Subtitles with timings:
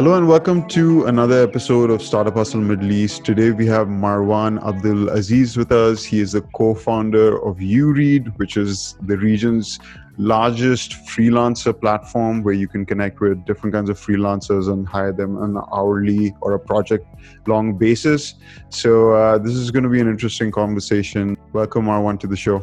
[0.00, 3.22] Hello and welcome to another episode of Startup Hustle Middle East.
[3.22, 6.02] Today we have Marwan Abdul Aziz with us.
[6.02, 9.78] He is the co-founder of Ureed, which is the region's
[10.16, 15.36] largest freelancer platform where you can connect with different kinds of freelancers and hire them
[15.36, 17.06] on an hourly or a project
[17.46, 18.36] long basis.
[18.70, 21.36] So uh, this is going to be an interesting conversation.
[21.52, 22.62] Welcome Marwan to the show.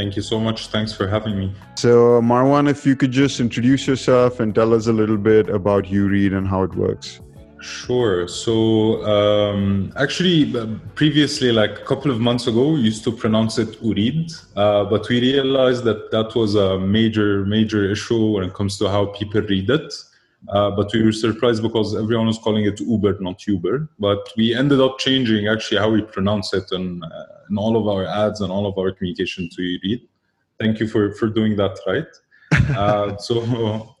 [0.00, 0.68] Thank you so much.
[0.68, 1.52] Thanks for having me.
[1.74, 5.84] So, Marwan, if you could just introduce yourself and tell us a little bit about
[5.84, 7.20] Ureed and how it works.
[7.60, 8.26] Sure.
[8.26, 10.40] So, um, actually,
[10.94, 14.24] previously, like a couple of months ago, we used to pronounce it Urid,
[14.56, 18.88] uh, but we realized that that was a major, major issue when it comes to
[18.88, 19.92] how people read it.
[20.48, 23.88] Uh, but we were surprised because everyone was calling it Uber, not Uber.
[23.98, 27.86] But we ended up changing actually how we pronounce it in, uh, in all of
[27.86, 30.08] our ads and all of our communication to Ureed.
[30.58, 32.06] Thank you for, for doing that right.
[32.76, 33.40] uh, so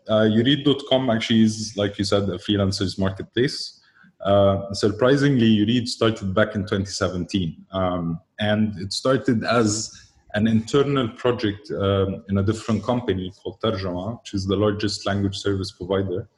[0.08, 3.80] uh, Ureed.com actually is, like you said, a freelancers marketplace.
[4.24, 7.64] Uh, surprisingly, Ureed started back in 2017.
[7.72, 14.20] Um, and it started as an internal project um, in a different company called Tarjama,
[14.20, 16.28] which is the largest language service provider.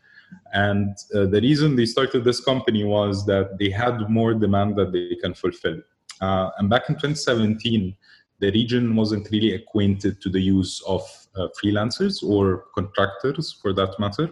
[0.53, 4.93] And uh, the reason they started this company was that they had more demand that
[4.93, 5.81] they can fulfill.
[6.21, 7.95] Uh, and back in 2017,
[8.39, 11.03] the region wasn't really acquainted to the use of
[11.37, 14.31] uh, freelancers or contractors for that matter.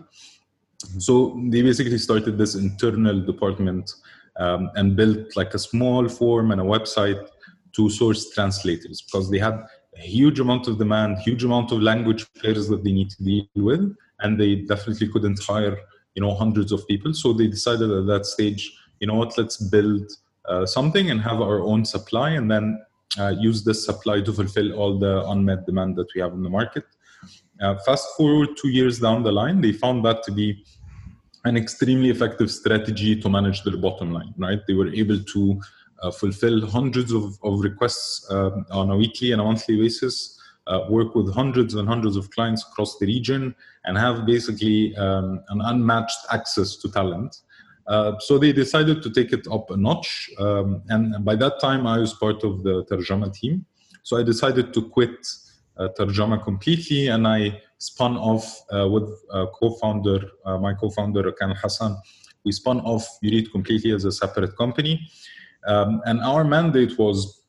[0.99, 3.93] So they basically started this internal department
[4.37, 7.29] um, and built like a small form and a website
[7.75, 9.65] to source translators because they had
[9.97, 13.47] a huge amount of demand, huge amount of language players that they need to deal
[13.57, 15.77] with, and they definitely couldn't hire
[16.15, 17.15] you know hundreds of people.
[17.15, 20.11] So they decided at that stage, you know what, let's build
[20.49, 22.81] uh, something and have our own supply, and then
[23.19, 26.51] uh, use this supply to fulfill all the unmet demand that we have in the
[26.51, 26.85] market.
[27.61, 30.65] Uh, fast forward two years down the line, they found that to be
[31.45, 34.35] an extremely effective strategy to manage their bottom line.
[34.37, 35.61] Right, they were able to
[36.11, 41.15] fulfill hundreds of, of requests uh, on a weekly and a monthly basis, uh, work
[41.15, 46.19] with hundreds and hundreds of clients across the region, and have basically um, an unmatched
[46.33, 47.37] access to talent.
[47.87, 50.31] Uh, so they decided to take it up a notch.
[50.39, 53.67] Um, and by that time, I was part of the Tarjama team.
[54.03, 55.27] So I decided to quit
[55.77, 59.09] uh, Tarjama completely and I spun off uh, with
[59.59, 60.21] co-founder,
[60.61, 61.97] my co-founder, Rakan Hassan.
[62.45, 65.09] We spun off URead completely as a separate company.
[65.67, 67.41] Um, and our mandate was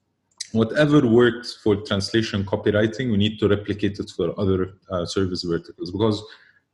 [0.51, 5.91] whatever worked for translation copywriting, we need to replicate it for other uh, service verticals.
[5.91, 6.23] Because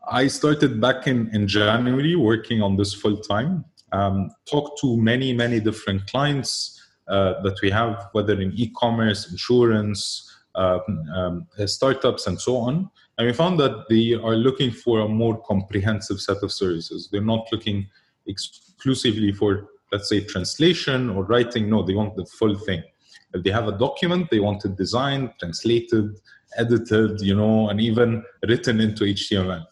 [0.09, 5.33] I started back in, in January working on this full time, um, talked to many,
[5.33, 10.79] many different clients uh, that we have, whether in e commerce, insurance, uh,
[11.15, 12.89] um, startups, and so on.
[13.17, 17.09] And we found that they are looking for a more comprehensive set of services.
[17.11, 17.87] They're not looking
[18.27, 22.83] exclusively for let's say translation or writing no they want the full thing.
[23.33, 26.19] If they have a document they want it designed translated
[26.57, 29.63] edited you know and even written into html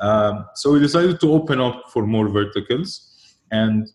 [0.00, 3.10] um, so we decided to open up for more verticals.
[3.50, 3.88] And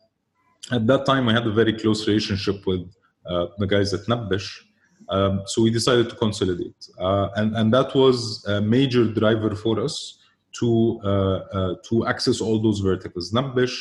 [0.71, 2.83] at that time i had a very close relationship with
[3.25, 4.49] uh, the guys at Nabbesh
[5.09, 6.87] um, so we decided to consolidate.
[6.99, 10.17] Uh, and, and that was a major driver for us
[10.59, 13.31] to uh, uh to access all those verticals.
[13.31, 13.75] Nabbesh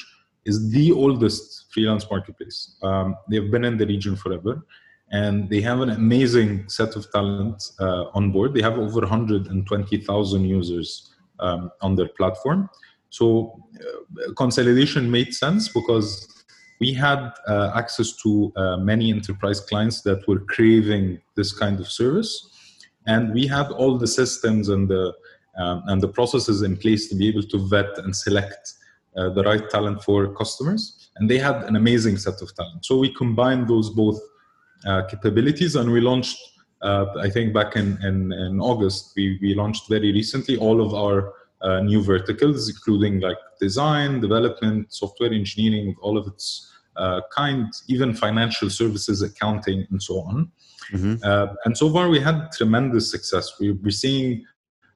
[0.44, 2.76] is the oldest freelance marketplace.
[2.82, 4.64] Um, they've been in the region forever,
[5.10, 8.54] and they have an amazing set of talent uh, on board.
[8.54, 12.68] They have over 120,000 users um, on their platform.
[13.10, 16.28] So uh, consolidation made sense because
[16.80, 21.88] we had uh, access to uh, many enterprise clients that were craving this kind of
[21.88, 22.76] service,
[23.06, 25.12] and we had all the systems and the
[25.56, 28.74] um, and the processes in place to be able to vet and select
[29.16, 31.10] uh, the right talent for customers.
[31.16, 32.84] And they had an amazing set of talent.
[32.84, 34.20] So we combined those both
[34.86, 36.38] uh, capabilities and we launched,
[36.82, 40.94] uh, I think back in, in, in, August, we, we launched very recently all of
[40.94, 47.66] our uh, new verticals, including like design, development, software engineering, all of its uh, kind,
[47.88, 50.50] even financial services, accounting, and so on.
[50.92, 51.16] Mm-hmm.
[51.22, 53.52] Uh, and so far, we had tremendous success.
[53.60, 54.44] We, we're seeing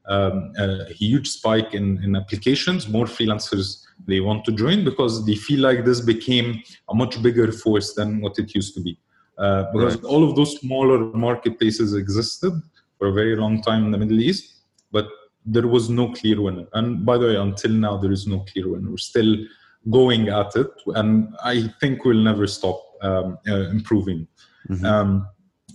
[0.07, 5.35] um, a huge spike in, in applications, more freelancers they want to join because they
[5.35, 8.99] feel like this became a much bigger force than what it used to be.
[9.39, 10.05] Uh, because right.
[10.05, 12.53] all of those smaller marketplaces existed
[12.99, 15.09] for a very long time in the Middle East, but
[15.47, 16.67] there was no clear winner.
[16.75, 18.91] And by the way, until now, there is no clear winner.
[18.91, 19.37] We're still
[19.91, 24.29] going at it, and I think we'll never stop um, uh, improving.
[24.69, 24.85] Mm-hmm.
[24.85, 25.29] Um,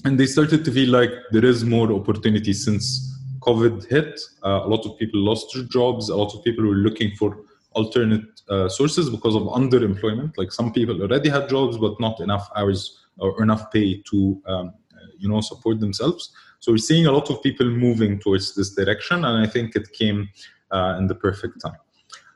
[0.06, 3.17] and they started to feel like there is more opportunity since
[3.48, 4.20] COVID hit.
[4.44, 6.10] Uh, a lot of people lost their jobs.
[6.10, 7.30] A lot of people were looking for
[7.74, 10.38] alternate uh, sources because of underemployment.
[10.38, 14.74] Like some people already had jobs, but not enough hours or enough pay to um,
[15.18, 16.32] you know support themselves.
[16.60, 19.92] So we're seeing a lot of people moving towards this direction, and I think it
[19.94, 20.30] came
[20.72, 21.78] uh, in the perfect time.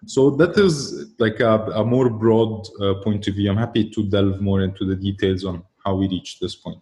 [0.05, 3.51] So that is like a, a more broad uh, point of view.
[3.51, 6.81] I'm happy to delve more into the details on how we reached this point.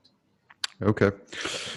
[0.81, 1.11] Okay,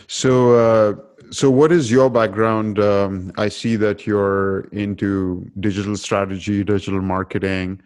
[0.07, 0.95] so uh,
[1.33, 2.79] so what is your background?
[2.79, 7.81] Um, I see that you're into digital strategy, digital marketing.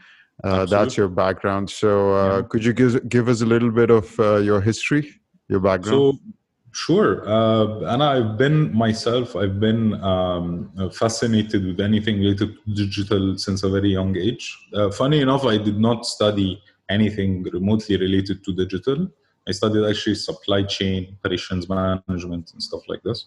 [0.44, 1.70] Uh, that's your background.
[1.70, 2.42] So uh, yeah.
[2.48, 6.18] could you give give us a little bit of uh, your history, your background?
[6.18, 6.18] So
[6.76, 7.26] Sure.
[7.26, 13.62] Uh, and I've been myself, I've been um, fascinated with anything related to digital since
[13.62, 14.54] a very young age.
[14.74, 19.08] Uh, funny enough, I did not study anything remotely related to digital.
[19.48, 23.26] I studied actually supply chain, operations management, and stuff like this.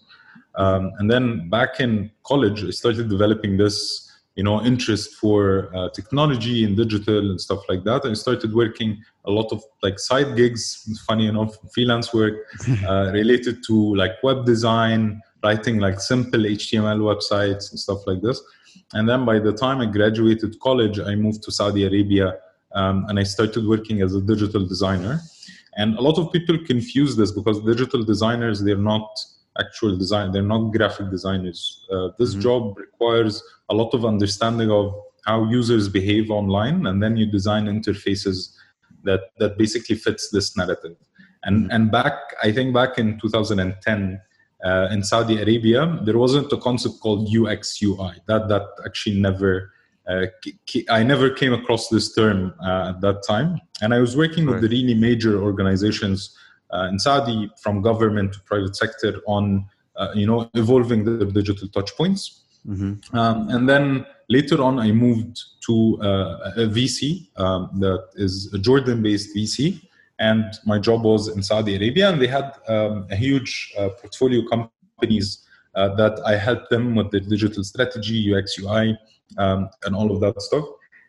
[0.55, 4.05] Um, and then back in college, I started developing this
[4.35, 8.05] you know interest for uh, technology and digital and stuff like that.
[8.05, 10.63] I started working a lot of like side gigs,
[11.07, 12.35] funny enough, freelance work
[12.87, 18.41] uh, related to like web design, writing like simple HTML websites and stuff like this.
[18.93, 22.37] And then by the time I graduated college, I moved to Saudi Arabia
[22.73, 25.21] um, and I started working as a digital designer.
[25.75, 29.09] And a lot of people confuse this because digital designers, they're not
[29.59, 31.85] actual design, they're not graphic designers.
[31.91, 32.41] Uh, this mm-hmm.
[32.41, 34.93] job requires a lot of understanding of
[35.25, 38.55] how users behave online, and then you design interfaces
[39.03, 40.95] that that basically fits this narrative.
[41.43, 41.71] And mm-hmm.
[41.71, 42.13] and back,
[42.43, 44.21] I think back in 2010.
[44.61, 48.11] Uh, in Saudi Arabia, there wasn't a concept called UX UI.
[48.25, 49.71] That that actually never
[50.89, 53.59] I never came across this term uh, at that time.
[53.81, 54.53] And I was working right.
[54.53, 56.35] with the really major organizations
[56.73, 59.65] uh, in Saudi, from government to private sector, on
[59.95, 62.41] uh, you know evolving the digital touchpoints.
[62.67, 63.17] Mm-hmm.
[63.17, 68.59] Um, and then later on, I moved to uh, a VC um, that is a
[68.59, 69.81] Jordan-based VC,
[70.19, 74.41] and my job was in Saudi Arabia, and they had um, a huge uh, portfolio
[74.47, 75.45] companies
[75.75, 78.97] uh, that I helped them with their digital strategy, UX, UI,
[79.37, 80.65] um, and all of that stuff.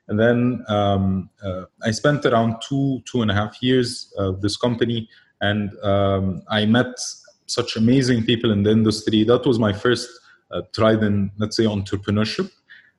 [0.09, 4.57] And then um, uh, I spent around two two and a half years uh, this
[4.57, 5.09] company,
[5.41, 6.99] and um, I met
[7.47, 9.25] such amazing people in the industry.
[9.25, 10.09] That was my first
[10.51, 12.51] uh, tried in, let's say, entrepreneurship.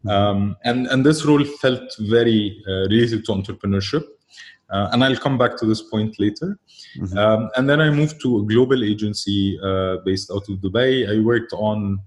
[0.07, 4.03] Um, and, and this role felt very uh, related to entrepreneurship.
[4.69, 6.57] Uh, and I'll come back to this point later.
[6.97, 7.17] Mm-hmm.
[7.17, 11.09] Um, and then I moved to a global agency uh, based out of Dubai.
[11.13, 11.99] I worked on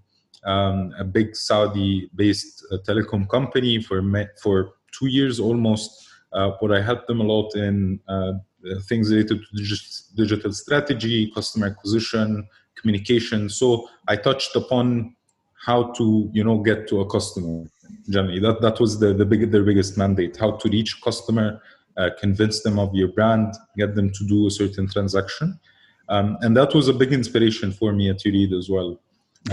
[0.45, 6.01] um, a big Saudi-based uh, telecom company for me- for two years almost.
[6.33, 8.01] Uh, where I helped them a lot in
[8.89, 9.77] things related to
[10.17, 13.49] digital strategy, customer acquisition, communication.
[13.49, 15.15] So I touched upon
[15.65, 17.65] how to you know get to a customer
[18.09, 21.61] generally that that was the the big their biggest mandate how to reach customer
[21.97, 25.59] uh, convince them of your brand get them to do a certain transaction
[26.09, 29.01] um, and that was a big inspiration for me at Ureed as well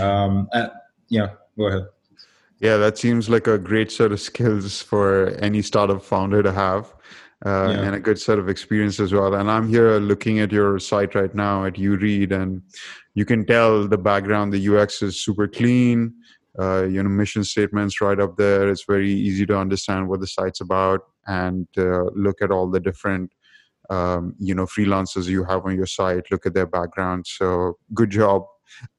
[0.00, 0.68] um, uh,
[1.12, 1.28] yeah
[1.58, 1.86] go ahead
[2.60, 6.92] yeah that seems like a great set of skills for any startup founder to have
[7.44, 7.82] uh, yeah.
[7.82, 9.34] and a good set of experience as well.
[9.34, 12.62] And I'm here looking at your site right now at Ureed, and
[13.14, 16.14] you can tell the background, the UX is super clean.
[16.58, 18.68] Uh, you know, mission statements right up there.
[18.68, 22.78] It's very easy to understand what the site's about, and uh, look at all the
[22.78, 23.32] different
[23.90, 26.30] um, you know freelancers you have on your site.
[26.30, 27.26] Look at their background.
[27.26, 28.44] So good job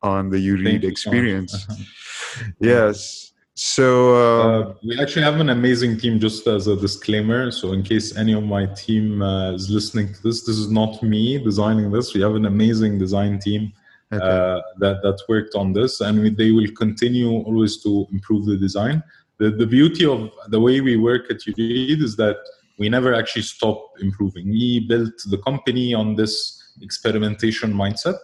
[0.01, 1.67] on the Ureed experience.
[2.59, 3.33] yes.
[3.55, 6.19] So uh, uh, we actually have an amazing team.
[6.19, 10.23] Just as a disclaimer, so in case any of my team uh, is listening to
[10.23, 12.15] this, this is not me designing this.
[12.15, 13.71] We have an amazing design team
[14.11, 14.25] okay.
[14.25, 18.57] Uh, that that worked on this, and we, they will continue always to improve the
[18.57, 19.03] design.
[19.37, 22.37] The the beauty of the way we work at Ureed is that
[22.79, 24.49] we never actually stop improving.
[24.49, 28.17] We built the company on this experimentation mindset.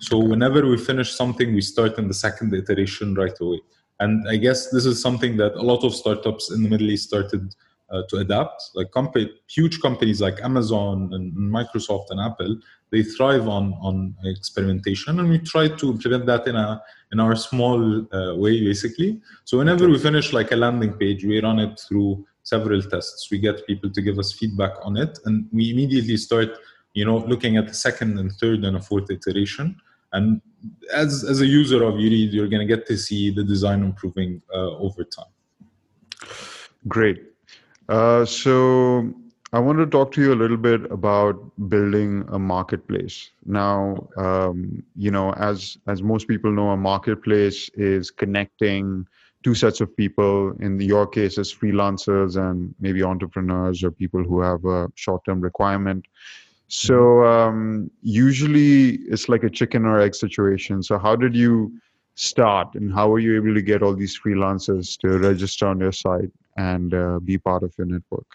[0.00, 3.60] So whenever we finish something, we start in the second iteration right away.
[4.00, 7.08] And I guess this is something that a lot of startups in the Middle East
[7.08, 7.54] started
[7.90, 8.62] uh, to adapt.
[8.74, 8.88] Like
[9.48, 12.58] huge companies like Amazon and Microsoft and Apple,
[12.90, 17.34] they thrive on on experimentation, and we try to implement that in a in our
[17.34, 19.20] small uh, way, basically.
[19.44, 23.30] So whenever we finish like a landing page, we run it through several tests.
[23.30, 26.50] We get people to give us feedback on it, and we immediately start,
[26.94, 29.76] you know, looking at the second and third and a fourth iteration
[30.12, 30.40] and
[30.92, 34.42] as as a user of Ureed, you're going to get to see the design improving
[34.52, 35.32] uh, over time.
[36.86, 37.22] Great.
[37.88, 39.12] Uh, so
[39.52, 41.36] I want to talk to you a little bit about
[41.68, 43.30] building a marketplace.
[43.46, 49.06] Now, um, you know, as as most people know, a marketplace is connecting
[49.42, 50.52] two sets of people.
[50.60, 56.06] In your case, as freelancers and maybe entrepreneurs or people who have a short-term requirement.
[56.68, 60.82] So um, usually it's like a chicken or egg situation.
[60.82, 61.72] So how did you
[62.14, 65.92] start, and how were you able to get all these freelancers to register on your
[65.92, 68.26] site and uh, be part of your network?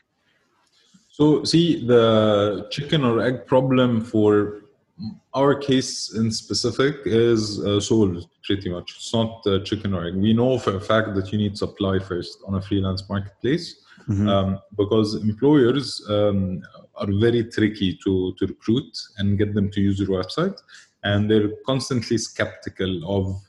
[1.09, 4.61] So see the chicken or egg problem for
[5.35, 8.93] our case in specific is uh, solved pretty much.
[8.95, 10.15] It's not uh, chicken or egg.
[10.15, 14.27] We know for a fact that you need supply first on a freelance marketplace mm-hmm.
[14.27, 16.61] um, because employers um,
[16.95, 20.57] are very tricky to, to recruit and get them to use your website.
[21.03, 23.41] And they're constantly skeptical of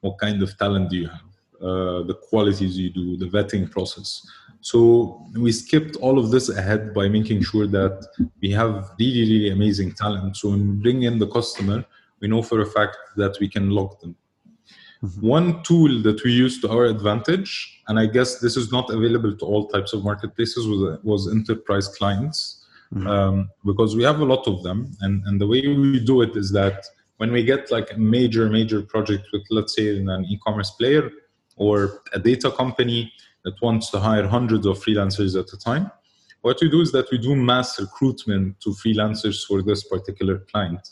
[0.00, 1.30] what kind of talent do you have,
[1.60, 4.26] uh, the qualities you do, the vetting process.
[4.60, 8.06] So we skipped all of this ahead by making sure that
[8.40, 10.38] we have really, really amazing talent.
[10.38, 11.84] So when we bring in the customer,
[12.20, 14.16] we know for a fact that we can lock them.
[15.04, 15.26] Mm-hmm.
[15.26, 19.36] One tool that we use to our advantage, and I guess this is not available
[19.36, 22.64] to all types of marketplaces, was, was enterprise clients.
[22.94, 23.06] Mm-hmm.
[23.06, 24.96] Um, because we have a lot of them.
[25.00, 26.84] And, and the way we do it is that
[27.16, 31.10] when we get like a major, major project with, let's say, an e commerce player
[31.56, 33.12] or a data company,
[33.44, 35.90] that wants to hire hundreds of freelancers at a time.
[36.42, 40.90] What we do is that we do mass recruitment to freelancers for this particular client.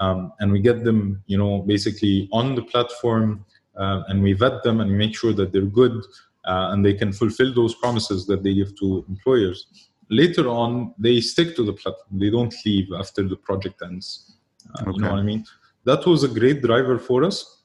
[0.00, 3.44] Um, and we get them, you know, basically on the platform
[3.76, 6.02] uh, and we vet them and we make sure that they're good
[6.44, 9.88] uh, and they can fulfill those promises that they give to employers.
[10.08, 12.18] Later on, they stick to the platform.
[12.18, 14.36] They don't leave after the project ends.
[14.74, 14.92] Uh, okay.
[14.92, 15.44] You know what I mean?
[15.84, 17.62] That was a great driver for us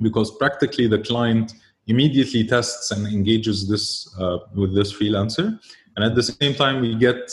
[0.00, 1.54] because practically the client
[1.86, 5.58] immediately tests and engages this uh, with this freelancer
[5.96, 7.30] and at the same time we get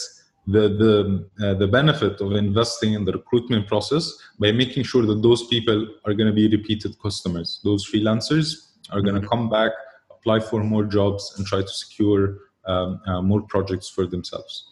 [0.47, 5.21] the the uh, the benefit of investing in the recruitment process by making sure that
[5.21, 9.29] those people are going to be repeated customers those freelancers are going to mm-hmm.
[9.29, 9.71] come back
[10.11, 14.67] apply for more jobs and try to secure um, uh, more projects for themselves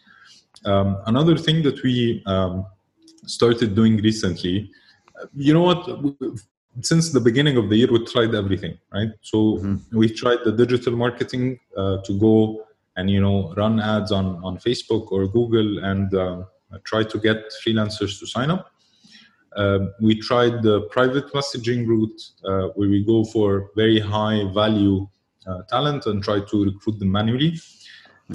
[0.65, 2.65] um, another thing that we um,
[3.25, 4.70] started doing recently
[5.36, 5.89] you know what
[6.82, 9.98] since the beginning of the year we tried everything right so mm-hmm.
[9.98, 12.63] we tried the digital marketing uh, to go
[12.96, 16.44] and you know run ads on on facebook or google and uh,
[16.84, 18.72] try to get freelancers to sign up.
[19.56, 25.08] Uh, we tried the private messaging route uh, where we go for very high value
[25.46, 27.60] uh, talent and try to recruit them manually.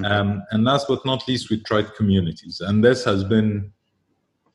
[0.04, 2.60] Um, and last but not least we tried communities.
[2.60, 3.72] And this has been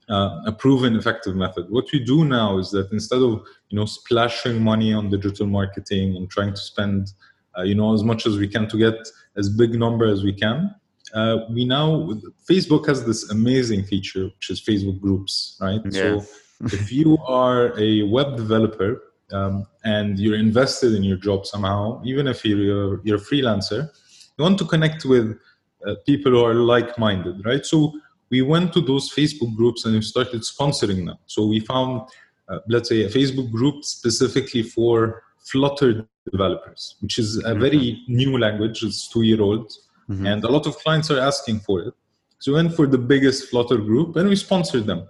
[0.07, 1.69] uh, a proven effective method.
[1.69, 6.15] What we do now is that instead of you know splashing money on digital marketing
[6.15, 7.11] and trying to spend
[7.57, 8.95] uh, you know as much as we can to get
[9.37, 10.73] as big number as we can,
[11.13, 12.09] uh, we now
[12.49, 15.81] Facebook has this amazing feature which is Facebook groups, right?
[15.85, 16.19] Yeah.
[16.19, 16.25] So
[16.65, 22.27] if you are a web developer um, and you're invested in your job somehow, even
[22.27, 23.89] if you're you're a freelancer,
[24.37, 25.37] you want to connect with
[25.85, 27.65] uh, people who are like-minded, right?
[27.65, 27.93] So
[28.29, 31.17] we went to those Facebook groups and we started sponsoring them.
[31.27, 32.01] So we found,
[32.49, 37.61] uh, let's say, a Facebook group specifically for Flutter developers, which is a mm-hmm.
[37.61, 38.83] very new language.
[38.83, 39.71] It's two year old,
[40.09, 40.25] mm-hmm.
[40.25, 41.93] and a lot of clients are asking for it.
[42.39, 45.07] So we went for the biggest Flutter group and we sponsored them.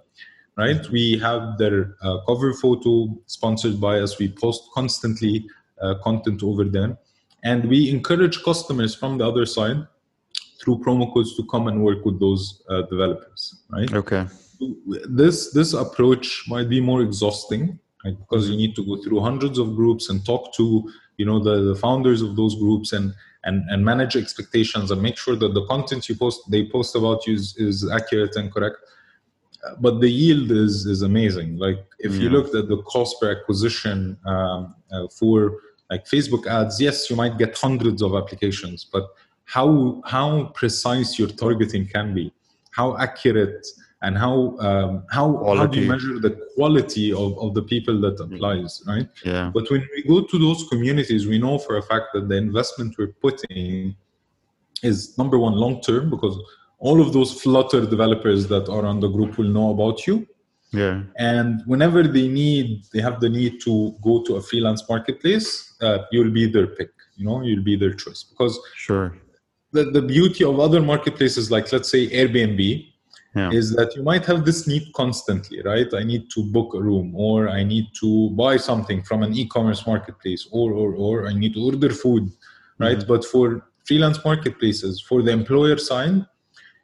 [0.55, 0.87] Right?
[0.91, 4.19] We have their uh, cover photo sponsored by us.
[4.19, 5.47] We post constantly
[5.81, 6.95] uh, content over them,
[7.43, 9.87] and we encourage customers from the other side
[10.63, 13.91] through promo codes to come and work with those uh, developers, right?
[13.93, 14.27] Okay.
[15.09, 18.17] This this approach might be more exhausting, right?
[18.17, 21.61] Because you need to go through hundreds of groups and talk to you know the,
[21.61, 25.65] the founders of those groups and and and manage expectations and make sure that the
[25.65, 28.77] content you post they post about you is, is accurate and correct
[29.79, 32.23] but the yield is is amazing like if yeah.
[32.23, 35.57] you looked at the cost per acquisition um, uh, for
[35.89, 39.05] like facebook ads yes you might get hundreds of applications but
[39.45, 42.33] how how precise your targeting can be,
[42.71, 43.65] how accurate
[44.03, 48.19] and how um, how how do you measure the quality of, of the people that
[48.19, 49.07] applies, right?
[49.25, 49.49] Yeah.
[49.53, 52.95] But when we go to those communities, we know for a fact that the investment
[52.97, 53.95] we're putting
[54.83, 56.37] is number one long term because
[56.79, 60.27] all of those Flutter developers that are on the group will know about you.
[60.71, 61.03] Yeah.
[61.17, 65.99] And whenever they need, they have the need to go to a freelance marketplace, uh,
[66.11, 66.89] you'll be their pick.
[67.15, 69.15] You know, you'll be their choice because sure
[69.73, 72.92] the, the beauty of other marketplaces like let's say airbnb
[73.35, 73.51] yeah.
[73.51, 77.13] is that you might have this need constantly right i need to book a room
[77.15, 81.53] or i need to buy something from an e-commerce marketplace or or or i need
[81.53, 82.31] to order food
[82.79, 83.07] right mm-hmm.
[83.07, 86.25] but for freelance marketplaces for the employer side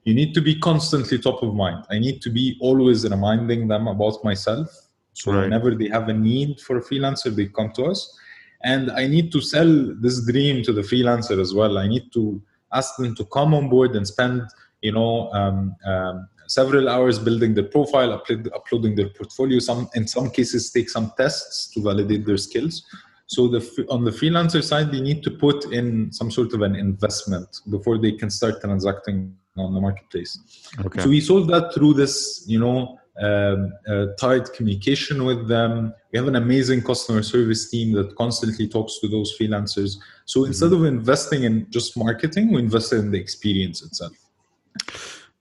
[0.04, 3.88] you need to be constantly top of mind i need to be always reminding them
[3.88, 4.68] about myself
[5.14, 5.44] so right.
[5.44, 8.18] whenever they have a need for a freelancer they come to us
[8.64, 12.42] and i need to sell this dream to the freelancer as well i need to
[12.74, 14.42] ask them to come on board and spend
[14.82, 20.08] you know um, um, several hours building their profile upload, uploading their portfolio some in
[20.08, 22.84] some cases take some tests to validate their skills
[23.28, 26.76] so the on the freelancer side they need to put in some sort of an
[26.76, 30.40] investment before they can start transacting on the marketplace
[30.86, 31.02] okay.
[31.02, 35.94] so we solve that through this you know um, uh, tight communication with them.
[36.14, 39.98] We have an amazing customer service team that constantly talks to those freelancers.
[40.26, 40.48] So mm-hmm.
[40.48, 44.14] instead of investing in just marketing, we invest in the experience itself.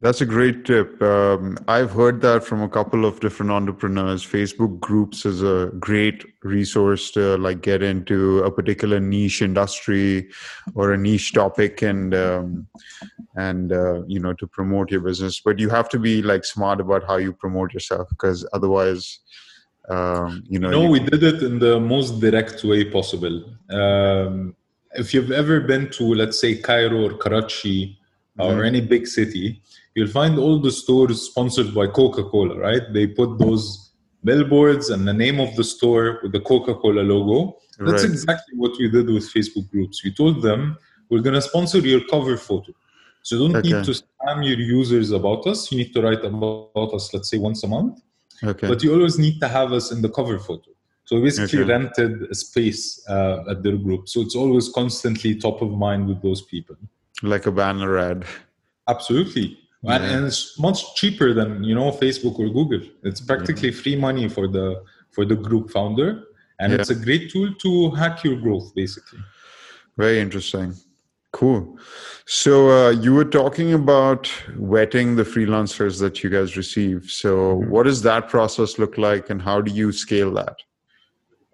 [0.01, 1.03] That's a great tip.
[1.03, 4.25] Um, I've heard that from a couple of different entrepreneurs.
[4.25, 10.29] Facebook groups is a great resource to like get into a particular niche industry
[10.77, 12.69] or a niche topic and um,
[13.35, 15.41] and uh, you know to promote your business.
[15.41, 19.19] But you have to be like smart about how you promote yourself because otherwise,
[19.89, 20.71] um, you know.
[20.71, 23.53] No, you we did it in the most direct way possible.
[23.69, 24.55] Um,
[24.93, 27.99] if you've ever been to, let's say, Cairo or Karachi
[28.39, 28.59] mm-hmm.
[28.59, 29.61] or any big city
[29.99, 32.85] you'll find all the stores sponsored by Coca-Cola, right?
[32.93, 33.63] They put those
[34.23, 37.57] billboards and the name of the store with the Coca-Cola logo.
[37.81, 38.13] That's right.
[38.13, 40.05] exactly what we did with Facebook groups.
[40.05, 40.79] We told them
[41.09, 42.73] we're going to sponsor your cover photo.
[43.23, 43.73] So you don't okay.
[43.73, 45.71] need to spam your users about us.
[45.73, 48.01] You need to write about us, let's say once a month.
[48.45, 48.69] Okay.
[48.69, 50.71] But you always need to have us in the cover photo.
[51.07, 51.73] So we basically okay.
[51.73, 54.09] rented a space uh, at their group.
[54.09, 56.77] So it's always constantly top of mind with those people.
[57.23, 58.25] Like a banner ad.
[58.87, 60.03] Absolutely yeah.
[60.03, 62.81] and it's much cheaper than you know facebook or google.
[63.03, 66.25] It's practically free money for the for the group founder.
[66.61, 66.81] And yeah.
[66.81, 69.21] it's a great tool to hack your growth basically.
[69.97, 70.75] Very interesting.
[71.33, 71.79] Cool.
[72.27, 74.25] So uh, you were talking about
[74.57, 77.11] vetting the freelancers that you guys receive.
[77.11, 77.71] So mm-hmm.
[77.71, 80.57] what does that process look like and how do you scale that?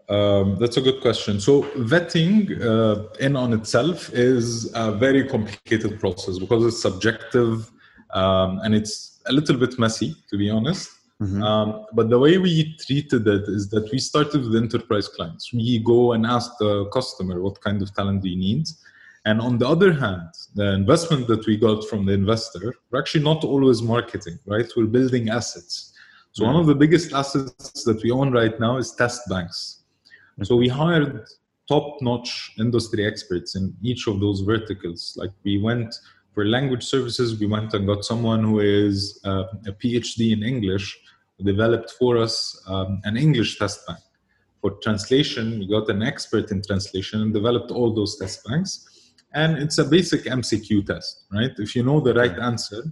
[0.09, 1.41] Um, that's a good question.
[1.41, 1.63] So
[1.93, 7.71] vetting uh, in on itself is a very complicated process because it's subjective
[8.15, 10.91] um, and it's a little bit messy to be honest.
[11.23, 11.43] Mm-hmm.
[11.43, 15.53] Um, but the way we treated it is that we started with enterprise clients.
[15.53, 18.67] We go and ask the customer what kind of talent do you need.
[19.25, 23.25] And on the other hand, the investment that we got from the investor, we're actually
[23.25, 24.71] not always marketing, right?
[24.77, 25.95] We're building assets.
[26.33, 26.53] So mm-hmm.
[26.53, 29.85] one of the biggest assets that we own right now is test banks.
[30.43, 31.27] So we hired
[31.69, 35.15] top-notch industry experts in each of those verticals.
[35.17, 35.95] Like we went
[36.35, 40.99] for language services, we went and got someone who is uh, a PhD in English,
[41.43, 44.01] developed for us um, an English test bank.
[44.61, 49.13] For translation, we got an expert in translation and developed all those test banks.
[49.33, 51.51] And it's a basic MCQ test, right?
[51.59, 52.83] If you know the right answer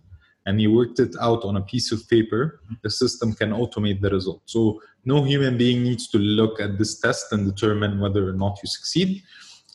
[0.46, 4.10] and you worked it out on a piece of paper, the system can automate the
[4.10, 4.42] result.
[4.46, 8.58] So no human being needs to look at this test and determine whether or not
[8.62, 9.22] you succeed.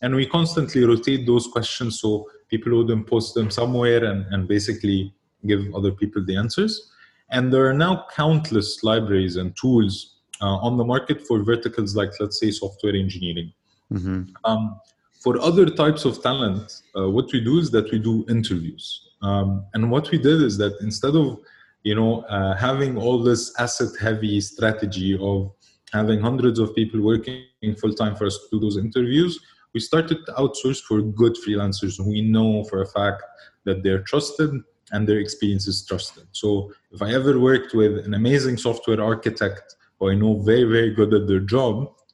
[0.02, 5.14] And we constantly rotate those questions so people would impose them somewhere and, and basically
[5.46, 6.92] give other people the answers.
[7.32, 12.12] And there are now countless libraries and tools uh, on the market for verticals like,
[12.20, 13.52] let's say, software engineering.
[13.92, 14.24] Mm-hmm.
[14.46, 14.80] Um,
[15.20, 19.10] for other types of talent, uh, what we do is that we do interviews.
[19.22, 21.40] Um, and what we did is that instead of
[21.84, 25.52] you know uh, having all this asset-heavy strategy of
[25.92, 27.44] having hundreds of people working
[27.82, 29.40] full time for us to do those interviews,
[29.78, 33.22] we started to outsource for good freelancers we know for a fact
[33.68, 34.50] that they're trusted
[34.92, 36.26] and their experience is trusted.
[36.32, 36.48] So
[36.96, 41.14] if I ever worked with an amazing software architect who I know very, very good
[41.14, 41.74] at their job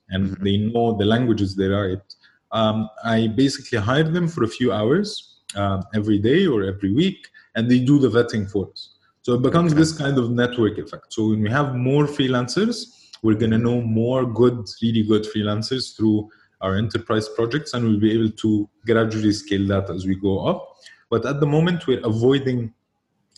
[0.10, 0.44] and mm-hmm.
[0.44, 2.08] they know the languages they write,
[2.52, 5.08] um, I basically hire them for a few hours
[5.56, 7.22] um, every day or every week
[7.56, 8.82] and they do the vetting for us.
[9.22, 9.80] So it becomes okay.
[9.82, 11.14] this kind of network effect.
[11.16, 12.78] So when we have more freelancers,
[13.22, 16.30] we're going to know more good, really good freelancers through
[16.64, 20.78] our enterprise projects and we'll be able to gradually scale that as we go up.
[21.10, 22.74] But at the moment, we're avoiding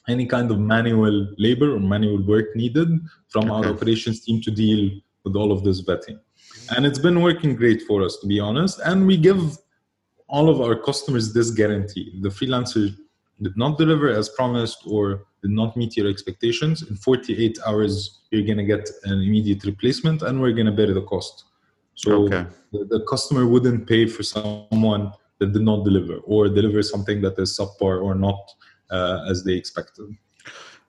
[0.08, 2.90] any kind of manual labor or manual work needed
[3.28, 3.68] from okay.
[3.68, 4.92] our operations team to deal
[5.24, 6.20] with all of this vetting.
[6.76, 8.80] And it's been working great for us, to be honest.
[8.86, 9.58] And we give
[10.28, 12.96] all of our customers this guarantee the freelancer
[13.42, 18.46] did not deliver as promised or did not meet your expectations, in 48 hours, you're
[18.46, 21.46] going to get an immediate replacement and we're going to bear the cost.
[21.96, 22.46] So okay.
[22.72, 27.40] the, the, customer wouldn't pay for someone that did not deliver or deliver something that
[27.40, 28.40] is subpar or not
[28.92, 30.06] uh, as they expected.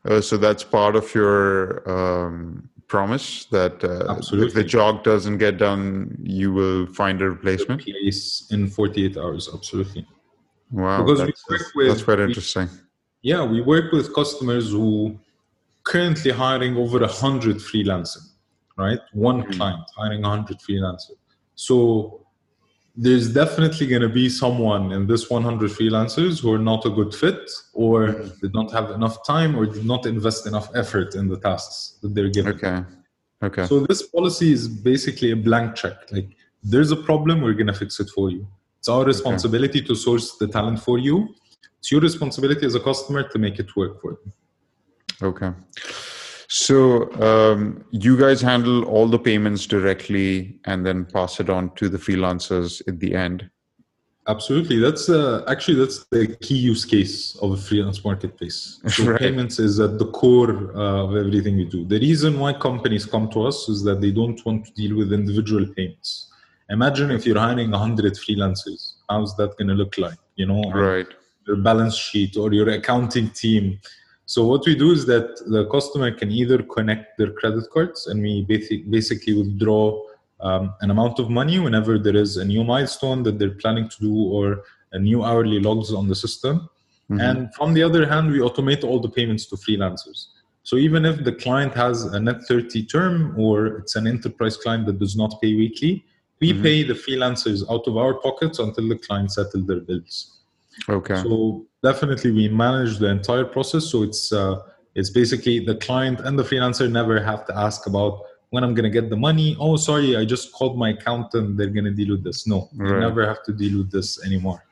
[0.04, 5.58] Uh, so that's part of your um, promise that uh, if the job doesn't get
[5.58, 7.82] done, you will find a replacement.
[7.82, 10.06] Replace in 48 hours, absolutely.
[10.70, 12.68] Wow, because that's, we work with, that's very interesting.
[12.68, 15.18] We, yeah, we work with customers who
[15.84, 18.35] currently hiring over a hundred freelancers
[18.76, 19.00] right?
[19.12, 19.52] One mm-hmm.
[19.52, 21.18] client hiring 100 freelancers.
[21.54, 22.26] So
[22.96, 27.14] there's definitely going to be someone in this 100 freelancers who are not a good
[27.14, 28.40] fit or Mm-hmm.
[28.40, 32.14] did not have enough time or did not invest enough effort in the tasks that
[32.14, 32.54] they're given.
[32.54, 32.82] Okay.
[33.42, 33.66] Okay.
[33.66, 36.10] So this policy is basically a blank check.
[36.10, 36.30] Like
[36.62, 38.46] there's a problem, we're going to fix it for you.
[38.78, 41.34] It's our responsibility to source the talent for you.
[41.78, 44.32] It's your responsibility as a customer to make it work for you.
[45.22, 45.52] Okay.
[46.48, 51.88] So um, you guys handle all the payments directly and then pass it on to
[51.88, 53.50] the freelancers at the end.
[54.28, 54.78] Absolutely.
[54.80, 58.80] That's uh, actually that's the key use case of a freelance marketplace.
[58.88, 59.20] So Right.
[59.20, 61.84] payments is at the core uh, of everything we do.
[61.84, 65.12] The reason why companies come to us is that they don't want to deal with
[65.12, 66.32] individual payments.
[66.70, 68.94] Imagine if you're hiring 100 freelancers.
[69.08, 70.18] How's that going to look like?
[70.34, 71.06] You know, Right.
[71.46, 73.78] your balance sheet or your accounting team.
[74.26, 78.20] So what we do is that the customer can either connect their credit cards and
[78.20, 80.02] we basic, basically withdraw
[80.40, 83.98] um, an amount of money whenever there is a new milestone that they're planning to
[84.00, 86.68] do or a new hourly logs on the system.
[87.10, 87.20] Mhm.
[87.22, 90.26] And from the other hand, we automate all the payments to freelancers.
[90.64, 94.86] So even if the client has a net 30 term or it's an enterprise client
[94.86, 96.04] that does not pay weekly,
[96.40, 96.62] we Mhm.
[96.62, 100.35] pay the freelancers out of our pockets until the client settle their bills.
[100.88, 101.16] Okay.
[101.22, 103.86] So definitely we manage the entire process.
[103.86, 104.56] So it's uh,
[104.94, 108.90] it's basically the client and the freelancer never have to ask about when I'm gonna
[108.90, 109.56] get the money.
[109.58, 111.56] Oh, sorry, I just called my accountant.
[111.56, 112.46] They're gonna deal with this.
[112.46, 113.00] No, you Right.
[113.00, 114.62] never have to deal with this anymore.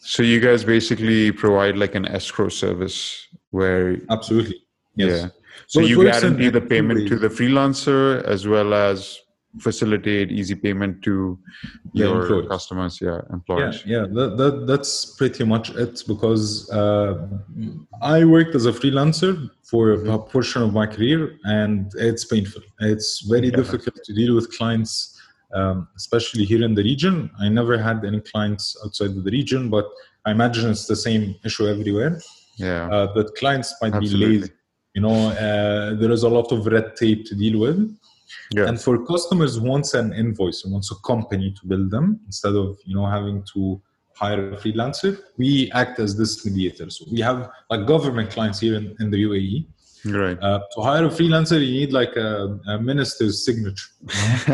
[0.00, 4.62] So you guys basically provide like an escrow service where Absolutely.
[4.96, 5.10] Yes.
[5.10, 5.28] yeah.
[5.66, 9.20] So Well, you guarantee the payment to the freelancer as well as
[9.58, 11.38] facilitate easy payment to
[11.92, 12.48] your employees.
[12.48, 13.82] customers, yeah, Yeah, employers.
[13.86, 17.26] yeah, that, that that's pretty much it because uh,
[18.00, 22.62] I worked as a freelancer for a portion of my career, and it's painful.
[22.80, 23.56] It's very Yeah.
[23.56, 25.20] difficult to deal with clients,
[25.54, 27.30] um, especially here in the region.
[27.40, 29.86] I never had any clients outside of the region, but
[30.26, 32.20] I imagine it's the same issue everywhere.
[32.56, 32.88] Yeah.
[32.94, 34.26] Uh, that clients might Absolutely.
[34.26, 34.52] be lazy.
[34.94, 37.78] You know, uh, there is a lot of red tape to deal with.
[38.52, 38.66] Yeah.
[38.68, 42.54] And for customers who wants an invoice and wants a company to build them instead
[42.54, 43.80] of you know having to
[44.14, 46.90] hire a freelancer, we act as this mediator.
[46.90, 49.66] So we have like government clients here in, in the UAE.
[50.06, 50.38] right.
[50.42, 53.88] Uh, to hire a freelancer, you need like a, a minister's signature.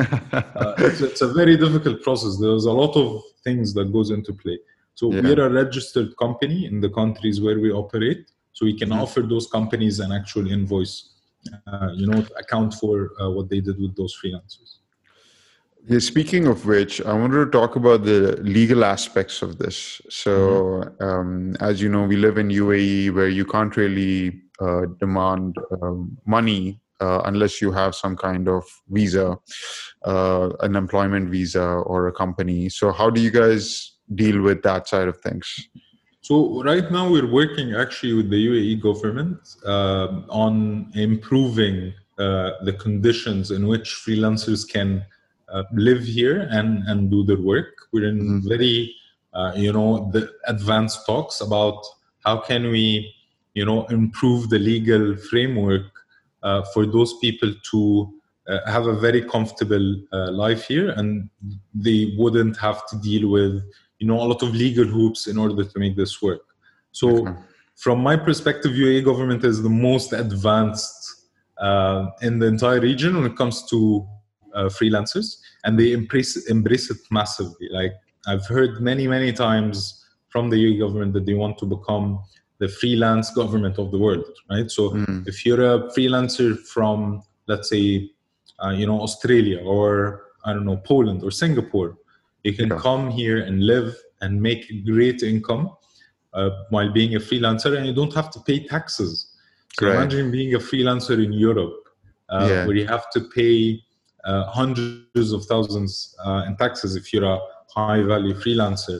[0.62, 2.38] Uh, it's, it's a very difficult process.
[2.40, 4.58] There's a lot of things that goes into play.
[4.94, 5.20] So Yeah.
[5.22, 8.20] we're a registered company in the countries where we operate.
[8.52, 9.02] So we can Mhm.
[9.02, 10.94] offer those companies an actual invoice,
[11.94, 14.78] you know, account for uh, what they did with those freelancers.
[15.88, 20.00] Yeah, speaking of which, I wanted to talk about the legal aspects of this.
[20.10, 25.56] So, um, as you know, we live in UAE where you can't really uh, demand
[25.80, 29.38] um, money uh, unless you have some kind of visa,
[30.04, 32.68] uh, an employment visa or a company.
[32.68, 35.68] So, how do you guys deal with that side of things?
[36.26, 39.38] So right now we're working actually with the UAE government
[39.74, 40.12] um
[40.44, 40.54] on
[41.08, 41.76] improving
[42.24, 44.88] uh, the conditions in which freelancers can
[45.54, 47.72] uh, live here and, and do their work.
[47.92, 48.48] We're in Mhm.
[48.54, 48.78] very,
[49.38, 50.22] uh, you know, the
[50.54, 51.78] advanced talks about
[52.26, 52.86] how can we,
[53.58, 55.88] you know, improve the legal framework
[56.48, 57.80] uh, for those people to
[58.50, 61.08] uh, have a very comfortable uh, life here and
[61.86, 63.54] they wouldn't have to deal with
[63.98, 66.42] you know a lot of legal hoops in order to make this work.
[66.92, 67.32] So Okay.
[67.84, 71.00] from my perspective uae government is the most advanced
[71.66, 74.06] uh, in the entire region when it comes to
[74.54, 75.26] uh, freelancers
[75.64, 77.68] and they embrace embrace it massively.
[77.70, 77.92] Like
[78.28, 79.76] i've heard many many times
[80.32, 82.18] from the uae government that they want to become
[82.58, 84.70] the freelance government of the world right?
[84.70, 88.10] So Mm, if you're a freelancer from let's say
[88.64, 89.86] uh, you know australia or
[90.46, 91.90] i don't know poland or singapore
[92.46, 93.90] you can come here and live
[94.22, 95.64] and make great income
[96.34, 99.12] uh, while being a freelancer and you don't have to pay taxes
[99.72, 99.94] so Right.
[99.94, 101.78] imagine being a freelancer in europe
[102.30, 102.64] uh, Yeah.
[102.64, 103.80] where you have to pay
[104.24, 107.38] uh, hundreds of thousands uh, in taxes if you're a
[107.74, 108.98] high value freelancer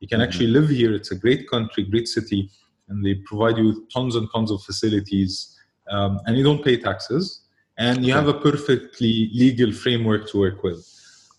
[0.00, 0.22] you can Mhm.
[0.22, 2.50] actually live here it's a great country great city
[2.88, 5.56] and they provide you with tons and tons of facilities
[5.90, 7.42] um, and you don't pay taxes
[7.78, 8.18] and you Okay.
[8.18, 10.78] have a perfectly legal framework to work with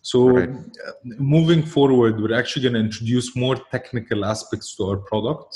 [0.09, 0.49] so Right.
[1.35, 5.51] moving forward we're actually going to introduce more technical aspects to our product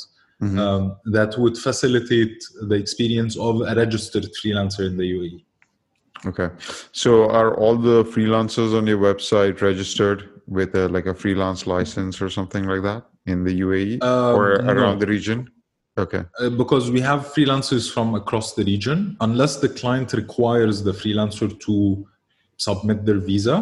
[0.46, 0.58] mhm.
[0.66, 0.84] um,
[1.18, 2.38] that would facilitate
[2.70, 5.38] the experience of a registered freelancer in the uae
[6.26, 6.50] Okay.
[6.92, 12.22] So are all the freelancers on your website registered with a, like a freelance license
[12.22, 14.72] or something like that in the UAE Um, or no.
[14.74, 15.50] around the region?
[15.98, 16.24] Okay.
[16.40, 21.48] Uh, because we have freelancers from across the region unless the client requires the freelancer
[21.68, 21.76] to
[22.58, 23.56] submit their visa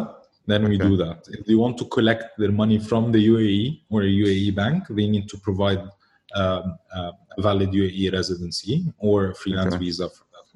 [0.46, 1.28] then we do that.
[1.28, 5.06] If they want to collect their money from the UAE or a UAE bank, they
[5.06, 5.82] need to provide
[6.34, 9.84] um, uh, a valid UAE residency or a freelance Okay.
[9.84, 10.46] visa for that.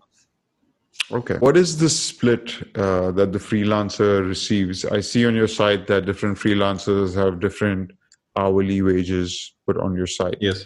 [1.18, 1.38] Okay.
[1.38, 4.84] What is the split uh, that the freelancer receives?
[4.84, 7.92] I see on your site that different freelancers have different
[8.36, 10.38] hourly wages put on your site.
[10.40, 10.64] Yes.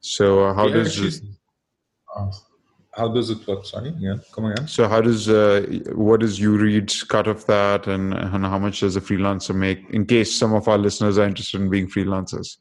[0.00, 1.20] So uh, how We does this,
[2.96, 3.64] how does it work?
[3.66, 4.66] Sorry, yeah, come again.
[4.68, 8.80] so how does uh, what does you read cut of that, and and how much
[8.80, 9.80] does a freelancer make?
[9.90, 12.58] In case some of our listeners are interested in being freelancers.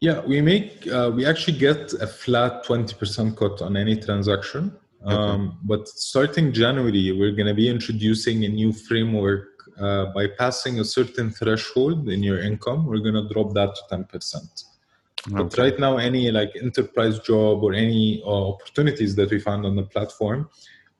[0.00, 4.76] Yeah, we make uh, we actually get a flat twenty percent cut on any transaction.
[5.04, 9.48] Um, but starting January, we're going to be introducing a new framework.
[9.78, 13.82] Uh, by passing a certain threshold in your income, we're going to drop that to
[13.90, 14.64] ten percent.
[15.30, 19.74] But right now, any like enterprise job or any uh, opportunities that we found on
[19.76, 20.50] the platform,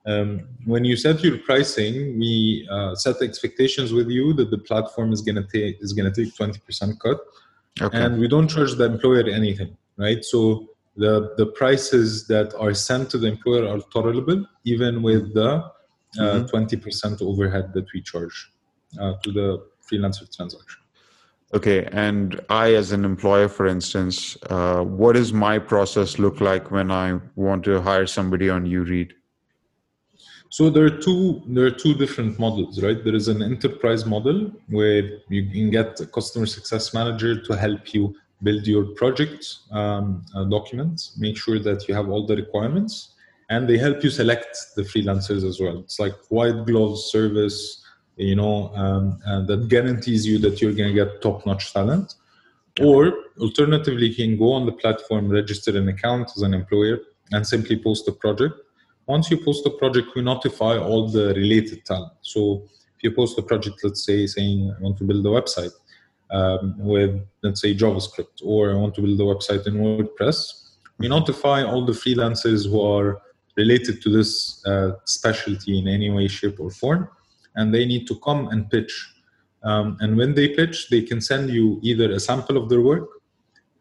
[0.06, 5.12] um, when you set your pricing, we uh, set expectations with you that the platform
[5.12, 7.20] is going to take is going to take twenty percent cut
[7.82, 7.98] Okay.
[7.98, 13.10] and we don't charge the employer anything right so the the prices that are sent
[13.10, 15.50] to the employer are tolerable even with the
[16.20, 16.48] uh, Mhm.
[16.48, 18.37] 20% overhead that we charge
[19.00, 19.48] uh, to the
[19.87, 20.80] freelancer transaction
[21.52, 26.70] Okay, and I, as an employer, for instance, uh, what does my process look like
[26.70, 29.12] when I want to hire somebody on Ureed?
[30.57, 34.38] so there are two there are two different models right there is an enterprise model
[34.68, 40.24] where you can get a customer success manager to help you build your project um,
[40.37, 43.14] uh, documents make sure that you have all the requirements
[43.50, 47.84] and they help you select the freelancers as well it's like white glove service
[48.16, 52.14] you know um, and that guarantees you that you're going to get top notch talent.
[52.81, 56.98] Or alternatively you can go on the platform register an account as an employer
[57.33, 58.55] and simply post a project.
[59.07, 62.12] Once you post a project, we notify all the related talent.
[62.22, 62.64] So
[62.96, 65.72] if you post a project, let's say saying I want to build a website
[66.31, 70.37] um, with, let's say, JavaScript, or I want to build a website in WordPress,
[70.98, 73.20] we notify all the freelancers who are
[73.57, 77.09] related to this uh, specialty in any way, shape, or form,
[77.56, 78.92] and they need to come and pitch.
[79.62, 83.08] Um, and when they pitch, they can send you either a sample of their work,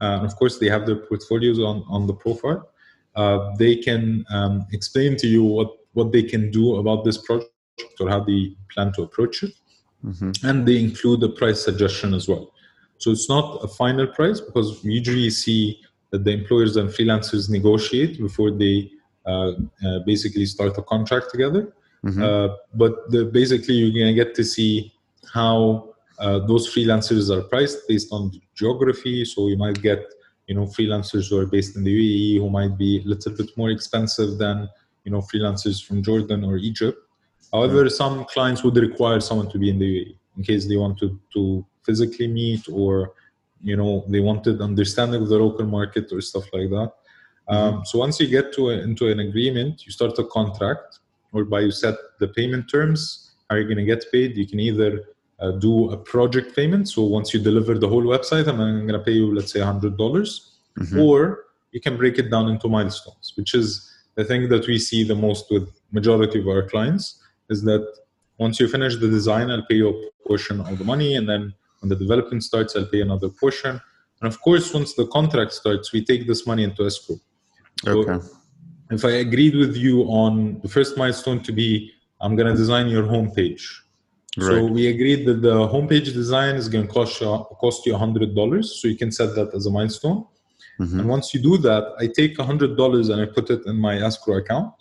[0.02, 2.70] uh, and of course, they have their portfolios on, on the profile
[3.16, 7.52] uh, they can um, explain to you what, what they can do about this project
[8.00, 9.54] or how they plan to approach it.
[10.02, 12.52] hmm And they include a price suggestion as well.
[12.98, 15.82] So it's not a final price because we usually see
[16.12, 18.92] that the employers and freelancers negotiate before they
[19.26, 19.52] uh,
[19.86, 21.74] uh, basically start a contract together.
[22.04, 24.94] Hmm Uh, but the, basically, you're going to get to see
[25.34, 25.90] how
[26.20, 29.26] uh, those freelancers are priced based on geography.
[29.26, 30.02] So you might get,
[30.48, 33.50] you know, freelancers who are based in the UAE who might be a little bit
[33.58, 34.70] more expensive than,
[35.06, 36.98] you know, freelancers from Jordan or Egypt.
[37.52, 40.98] However, some clients would require someone to be in the UAE in case they want
[41.00, 43.14] to, to physically meet or,
[43.62, 46.92] you know, they wanted understanding of the local market or stuff like that.
[47.48, 51.00] Um, so once you get to a, into an agreement, you start a contract
[51.34, 53.02] whereby you set the payment terms,
[53.50, 54.38] how you're going to get paid.
[54.38, 54.92] You can either
[55.40, 56.88] uh, do a project payment.
[56.88, 59.98] So once you deliver the whole website, I'm going to pay you, let's say, $100.
[59.98, 60.32] dollars
[60.80, 61.04] Mhm.
[61.06, 61.18] Or
[61.72, 63.68] you can break it down into milestones, which is
[64.16, 67.04] the thing that we see the most with majority of our clients
[67.54, 67.84] is that
[68.40, 71.16] once you finish the design, I'll pay you a portion of the money.
[71.16, 73.80] And then when the development starts, I'll pay another portion.
[74.20, 77.18] And of course, once the contract starts, we take this money into escrow.
[77.86, 78.20] So Okay.
[78.94, 82.88] If I agreed with you on the first milestone to be, I'm going to design
[82.88, 83.64] your homepage.
[84.40, 87.28] So we agreed that the homepage design is going to cost you,
[87.62, 88.64] cost you $100.
[88.66, 90.26] So you can set that as a milestone.
[90.80, 91.00] Mhm.
[91.00, 94.38] And once you do that, I take $100 and I put it in my escrow
[94.38, 94.74] account.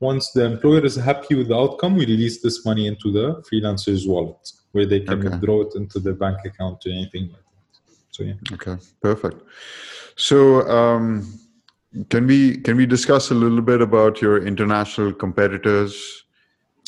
[0.00, 4.06] Once the employer is happy with the outcome, we release this money into the freelancer's
[4.06, 5.28] wallet where they can Okay.
[5.28, 7.96] withdraw it into their bank account or anything like that.
[8.10, 8.34] So yeah.
[8.52, 9.38] Okay, perfect.
[10.16, 11.26] So, um,
[12.08, 16.24] can we can we discuss a little bit about your international competitors?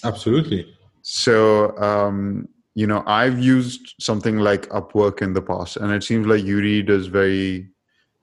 [0.03, 0.67] Absolutely.
[1.03, 6.27] So, um, you know, I've used something like Upwork in the past, and it seems
[6.27, 7.69] like Ureed is very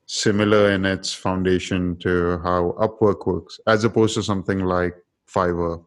[0.08, 4.96] similar in its foundation to how Upwork works, as opposed to something like
[5.34, 5.84] Fiverr.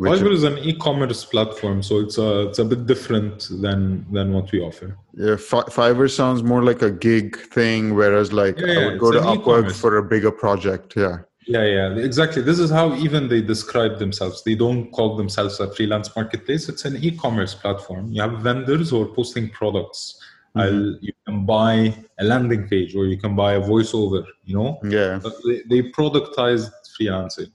[0.00, 4.50] Fiverr is an e-commerce platform, so it's a it's a bit different than than what
[4.52, 4.96] we offer.
[5.14, 9.10] yeah, Fi- Fiverr sounds more like a gig thing, whereas like Yeah, I would go
[9.12, 10.94] to Upwork for a bigger project.
[10.96, 11.18] Yeah.
[11.46, 12.42] Yeah, yeah, exactly.
[12.42, 14.44] This is how even they describe themselves.
[14.44, 16.68] They don't call themselves a freelance marketplace.
[16.68, 18.12] It's an e-commerce platform.
[18.12, 20.00] You have vendors who are posting products.
[20.56, 20.60] Mm-hmm.
[20.60, 24.24] I'll, you can buy a landing page or you can buy a voiceover.
[24.44, 25.18] You know, Yeah.
[25.22, 27.50] but they, they productized freelancing.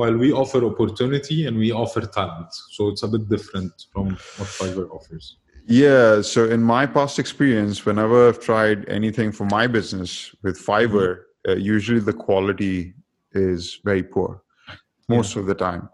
[0.00, 2.52] While we offer opportunity and we offer talent.
[2.76, 4.06] So it's a bit different from
[4.38, 5.36] what Fiverr offers.
[5.66, 6.22] Yeah.
[6.22, 11.50] So in my past experience, whenever I've tried anything for my business with Fiverr, mm-hmm.
[11.50, 12.94] uh, usually the quality
[13.32, 14.42] is very poor
[15.08, 15.40] most yeah.
[15.40, 15.84] of the time.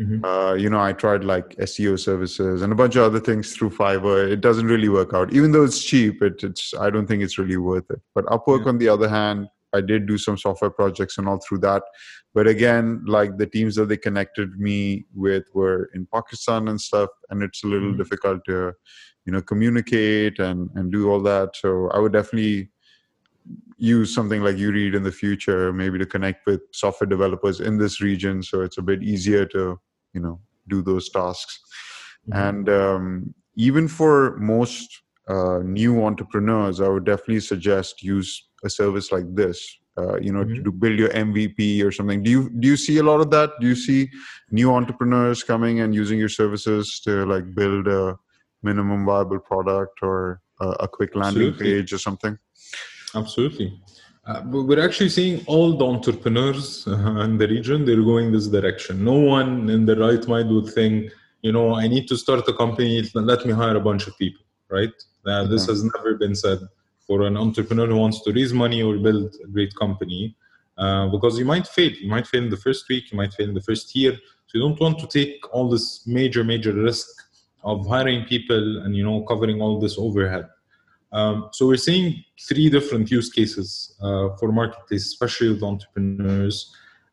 [0.00, 0.24] Mm-hmm.
[0.24, 3.70] Uh, you know, I tried like SEO services and a bunch of other things through
[3.70, 4.28] Fiverr.
[4.36, 6.22] It doesn't really work out, even though it's cheap.
[6.22, 8.00] It, it's I don't think it's really worth it.
[8.14, 8.70] But Upwork, yeah.
[8.72, 11.82] on the other hand, I did do some software projects and all through that.
[12.32, 17.10] But again, like the teams that they connected me with were in Pakistan and stuff,
[17.30, 17.98] and it's a little mm-hmm.
[17.98, 18.72] difficult to,
[19.24, 21.56] you know, communicate and and do all that.
[21.56, 22.70] So I would definitely
[23.78, 28.00] use something like Ureed in the future, maybe to connect with software developers in this
[28.00, 29.80] region, so it's a bit easier to
[30.12, 31.60] you know do those tasks.
[32.30, 32.48] Mm-hmm.
[32.48, 39.10] And um, even for most uh, new entrepreneurs, I would definitely suggest use a service
[39.10, 39.79] like this.
[39.98, 40.62] Uh, you know, mm-hmm.
[40.62, 42.22] to build your MVP or something.
[42.22, 43.50] Do you do you see a lot of that?
[43.60, 44.08] Do you see
[44.50, 48.16] new entrepreneurs coming and using your services to like build a
[48.62, 51.80] minimum viable product or a, a quick landing Absolutely.
[51.80, 52.38] page or something?
[53.14, 53.80] Absolutely.
[54.26, 59.04] Uh, we're actually seeing all the entrepreneurs uh, in the region, they're going this direction.
[59.04, 61.10] No one in the right mind would think,
[61.42, 64.44] you know, I need to start a company, let me hire a bunch of people,
[64.68, 64.92] right?
[65.26, 66.58] Uh, this has never been said
[67.10, 70.36] for an entrepreneur who wants to raise money or build a great company.
[70.78, 71.90] Uh, because you might fail.
[72.02, 74.12] You might fail in the first week, you might fail in the first year.
[74.46, 77.08] So you don't want to take all this major, major risk
[77.64, 80.46] of hiring people and you know covering all this overhead.
[81.12, 83.68] Um, so we're seeing three different use cases
[84.00, 86.56] uh, for marketplace, especially with entrepreneurs.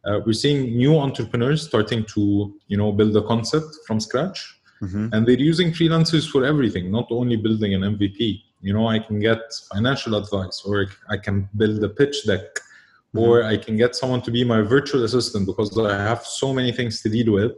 [0.06, 4.40] Uh, we're seeing new entrepreneurs starting to you know build a concept from scratch,
[4.84, 5.08] mm-hmm.
[5.12, 8.44] and they're using freelancers for everything, not only building an MVP.
[8.62, 9.40] You know, I can get
[9.74, 13.20] financial advice, or I can build a pitch deck, mm-hmm.
[13.20, 16.72] or I can get someone to be my virtual assistant because I have so many
[16.72, 17.54] things to deal with.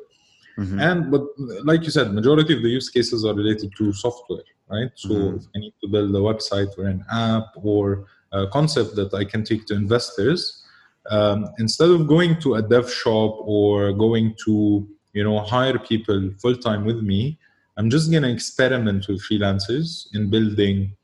[0.58, 0.80] Mm-hmm.
[0.80, 1.24] And but
[1.64, 4.92] like you said, majority of the use cases are related to software right?
[4.96, 5.38] So mm-hmm.
[5.38, 9.26] if I need to build a website or an app or a concept that I
[9.26, 10.64] can take to investors,
[11.10, 16.30] um, instead of going to a dev shop or going to you know hire people
[16.42, 17.40] full time with me,
[17.80, 20.98] I'm just gonna experiment with freelancers in building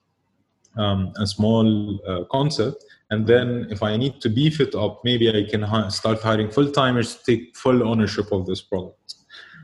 [0.77, 2.83] um, a small uh, concept.
[3.11, 6.69] And then if I need to beef it up, maybe I can start hiring full
[6.69, 9.15] timers to take full ownership of this product.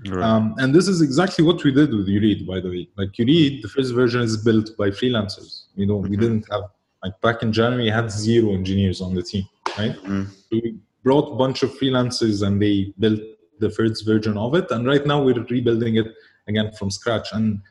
[0.07, 0.23] Right.
[0.23, 2.87] Um, and this is exactly what we did with Ureed, by the way.
[2.97, 5.65] Like Ureed, the first version is built by freelancers.
[5.75, 6.11] You know, mm-hmm.
[6.11, 6.63] we didn't have
[7.03, 9.43] like back in January, we had zero engineers on the team,
[9.77, 9.91] right?
[9.91, 10.23] Mm-hmm.
[10.51, 13.19] we brought a bunch of freelancers and they built
[13.59, 14.71] the first version of it.
[14.71, 16.07] And right now we're rebuilding it
[16.47, 17.29] again from scratch.
[17.33, 17.61] And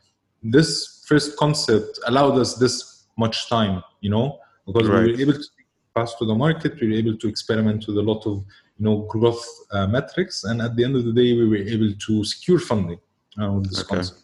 [0.42, 5.04] this first concept allowed us this much time, you know, because right.
[5.04, 5.48] we were able to
[5.94, 8.44] pass to the market, we were able to experiment with a lot of
[8.80, 11.92] you know growth uh, metrics and at the end of the day we were able
[12.06, 12.98] to secure funding
[13.40, 13.96] uh, with this okay.
[13.96, 14.22] concept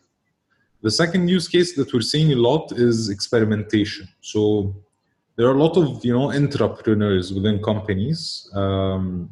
[0.83, 4.75] the second use case that we're seeing a lot is experimentation so
[5.37, 9.31] there are a lot of you know entrepreneurs within companies um,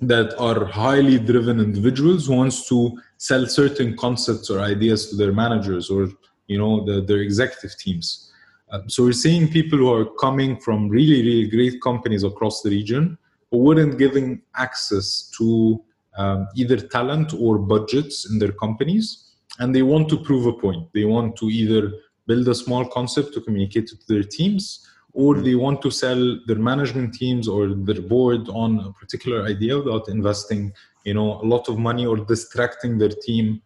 [0.00, 5.32] that are highly driven individuals who wants to sell certain concepts or ideas to their
[5.32, 6.08] managers or
[6.48, 8.32] you know the, their executive teams.
[8.70, 12.70] Uh, so we're seeing people who are coming from really really great companies across the
[12.70, 13.16] region
[13.50, 15.82] who weren't giving access to
[16.18, 19.26] um, either talent or budgets in their companies
[19.58, 20.88] and they want to prove a point.
[20.92, 21.92] They want to either
[22.26, 24.86] build a small concept to communicate to their teams
[25.22, 29.76] or they want to sell their management teams or their board on a particular idea
[29.78, 30.72] without investing
[31.04, 33.62] you know a lot of money or distracting their team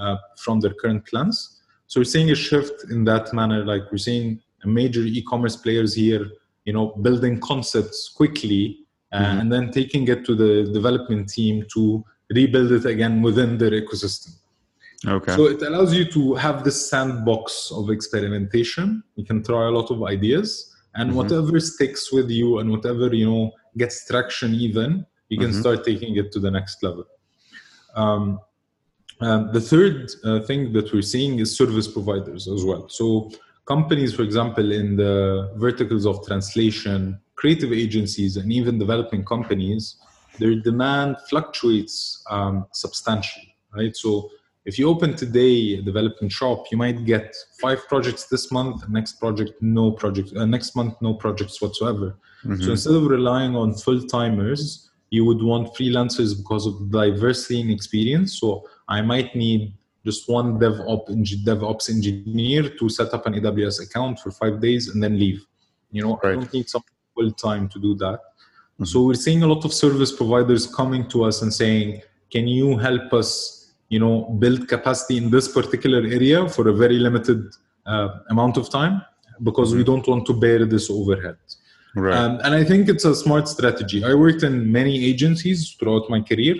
[0.00, 4.06] uh, from their current plans so we're seeing a shift in that manner like we're
[4.10, 6.24] seeing major e-commerce players here
[6.64, 8.78] you know building concepts quickly
[9.12, 9.40] uh, mm-hmm.
[9.40, 14.34] and then taking it to the development team to rebuild it again within their ecosystem.
[15.06, 15.36] Okay.
[15.36, 19.02] So it allows you to have this sandbox of experimentation.
[19.14, 21.18] You can try a lot of ideas, and mm-hmm.
[21.18, 25.60] whatever sticks with you and whatever you know gets traction, even you can mm-hmm.
[25.60, 27.04] start taking it to the next level.
[27.94, 28.40] Um,
[29.20, 32.88] uh, the third uh, thing that we're seeing is service providers as well.
[32.88, 33.30] So
[33.66, 39.96] companies, for example, in the verticals of translation, creative agencies, and even developing companies,
[40.38, 43.96] their demand fluctuates um, substantially, right?
[43.96, 44.30] So
[44.66, 49.14] if you open today a development shop, you might get five projects this month, next
[49.20, 52.18] project no project, uh, next month no projects whatsoever.
[52.44, 52.62] Mm-hmm.
[52.62, 57.70] So instead of relying on full timers, you would want freelancers because of diversity in
[57.70, 58.40] experience.
[58.40, 59.72] So I might need
[60.04, 61.10] just one DevOps,
[61.44, 65.46] DevOps engineer to set up an AWS account for five days and then leave.
[65.92, 66.32] You know, right.
[66.32, 66.82] I don't need some
[67.14, 68.18] full time to do that.
[68.18, 68.84] Mm-hmm.
[68.84, 72.76] So we're seeing a lot of service providers coming to us and saying, "Can you
[72.76, 73.55] help us,
[73.88, 77.42] you know, build capacity in this particular area for a very limited
[77.86, 79.02] uh, amount of time
[79.42, 79.78] because mm-hmm.
[79.78, 81.36] we don't want to bear this overhead."
[81.94, 82.14] Right.
[82.14, 84.04] Um, and I think it's a smart strategy.
[84.04, 86.56] I worked in many agencies throughout my career,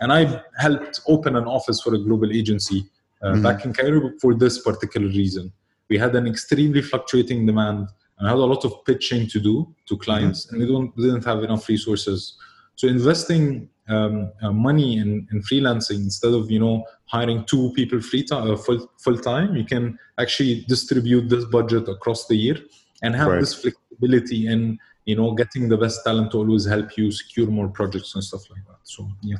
[0.00, 2.86] and I helped open an office for a global agency
[3.22, 3.42] uh, mm-hmm.
[3.42, 5.52] back in Cairo for this particular reason.
[5.90, 9.98] We had an extremely fluctuating demand and had a lot of pitching to do to
[9.98, 10.54] clients, mm-hmm.
[10.54, 12.36] and we don't didn't have enough resources.
[12.76, 18.00] So investing um, uh, money in, in freelancing instead of you know hiring two people
[18.00, 22.56] free time uh, full full time, you can actually distribute this budget across the year
[23.02, 23.40] and have right.
[23.40, 27.68] this flexibility in you know getting the best talent to always help you secure more
[27.68, 28.78] projects and stuff like that.
[28.84, 29.38] So yeah.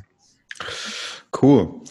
[1.31, 1.83] Cool.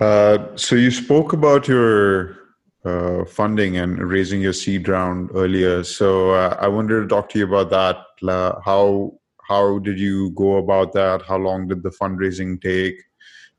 [0.00, 2.36] Uh, so you spoke about your
[2.84, 5.84] uh, funding and raising your seed round earlier.
[5.84, 7.96] So uh, I wanted to talk to you about that.
[8.64, 9.19] how
[9.50, 11.22] how did you go about that?
[11.22, 12.98] How long did the fundraising take?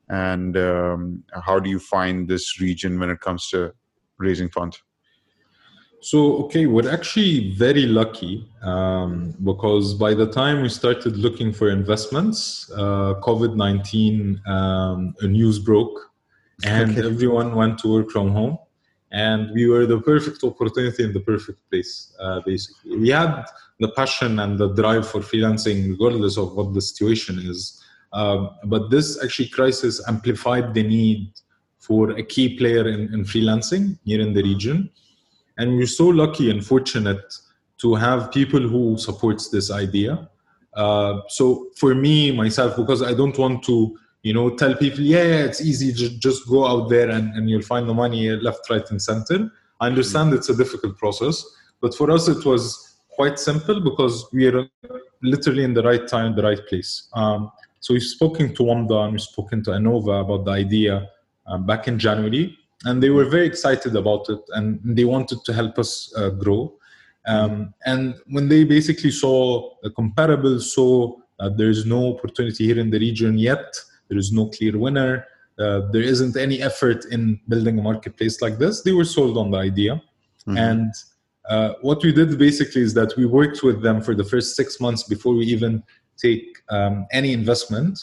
[0.07, 3.73] And um, how do you find this region when it comes to
[4.17, 4.81] raising funds?
[5.99, 11.69] So, okay, we're actually very lucky um, because by the time we started looking for
[11.69, 15.99] investments, uh, COVID 19 um, news broke
[16.63, 17.05] and okay.
[17.05, 18.57] everyone went to work from home.
[19.11, 22.97] And we were the perfect opportunity in the perfect place, uh, basically.
[22.97, 23.43] We had
[23.79, 27.83] the passion and the drive for freelancing, regardless of what the situation is.
[28.13, 31.31] Um, but this actually crisis amplified the need
[31.79, 34.89] for a key player in, in freelancing here in the region
[35.57, 37.33] and we're so lucky and fortunate
[37.77, 40.29] to have people who supports this idea
[40.75, 45.45] uh, so for me myself because i don't want to you know tell people yeah
[45.47, 49.01] it's easy just go out there and, and you'll find the money left right and
[49.01, 49.51] center.
[49.79, 50.37] I understand mm-hmm.
[50.37, 51.43] it's a difficult process
[51.81, 54.67] but for us it was quite simple because we are
[55.21, 57.09] literally in the right time the right place.
[57.13, 61.09] Um, so we've spoken to Wamda and we've spoken to Innova about the idea
[61.47, 65.53] um, back in January and they were very excited about it and they wanted to
[65.53, 66.73] help us uh, grow.
[67.27, 72.79] Um, and when they basically saw a comparable saw that there is no opportunity here
[72.79, 73.75] in the region yet
[74.11, 75.25] there is no clear winner.
[75.57, 78.81] Uh, there isn't any effort in building a marketplace like this.
[78.81, 79.93] They were sold on the idea.
[80.47, 80.57] Mm-hmm.
[80.57, 80.91] and
[81.49, 84.79] uh, what we did basically is that we worked with them for the first six
[84.79, 85.83] months before we even
[86.17, 87.99] take um, any investment.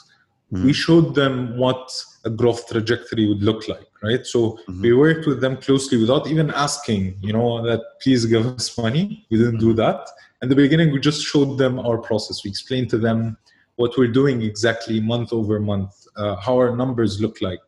[0.53, 0.65] Mm-hmm.
[0.65, 1.83] we showed them what
[2.25, 4.25] a growth trajectory would look like right?
[4.27, 4.83] So mm-hmm.
[4.83, 9.27] we worked with them closely without even asking you know that please give us money.
[9.31, 10.09] We didn't do that.
[10.43, 12.45] In the beginning we just showed them our process.
[12.45, 13.37] We explained to them
[13.79, 17.61] what we're doing exactly month over month uh, how our numbers look like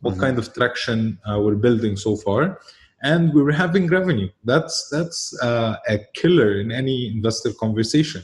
[0.00, 0.24] what mm-hmm.
[0.24, 2.60] kind of traction uh, we're building so far
[3.02, 8.22] and we were having revenue that's that's uh, a killer in any investor conversation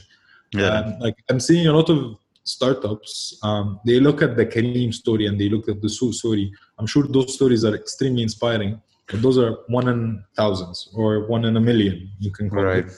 [0.53, 0.67] yeah.
[0.67, 1.99] Um, like i'm seeing a lot of
[2.43, 6.51] startups, um, they look at the Careem story and they look at the Souq story.
[6.77, 11.45] I'm sure those stories are extremely inspiring, but those are one in thousands or one
[11.45, 12.85] in a million, you can call right.
[12.85, 12.91] it.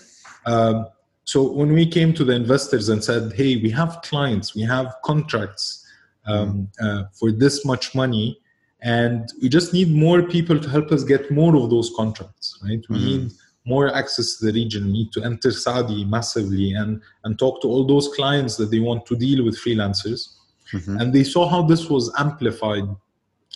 [0.45, 0.87] Um,
[1.25, 4.93] so when we came to the investors and said, hey, we have clients, we have
[5.03, 5.85] contracts
[6.25, 8.39] um, uh, for this much money,
[8.81, 12.83] and we just need more people to help us get more of those contracts, right?
[12.89, 13.05] We mm-hmm.
[13.05, 13.31] need
[13.65, 17.67] more access to the region, We need to enter Saudi massively and, and talk to
[17.67, 20.35] all those clients that they want to deal with freelancers.
[20.73, 20.97] Mm-hmm.
[20.97, 22.83] And they saw how this was amplified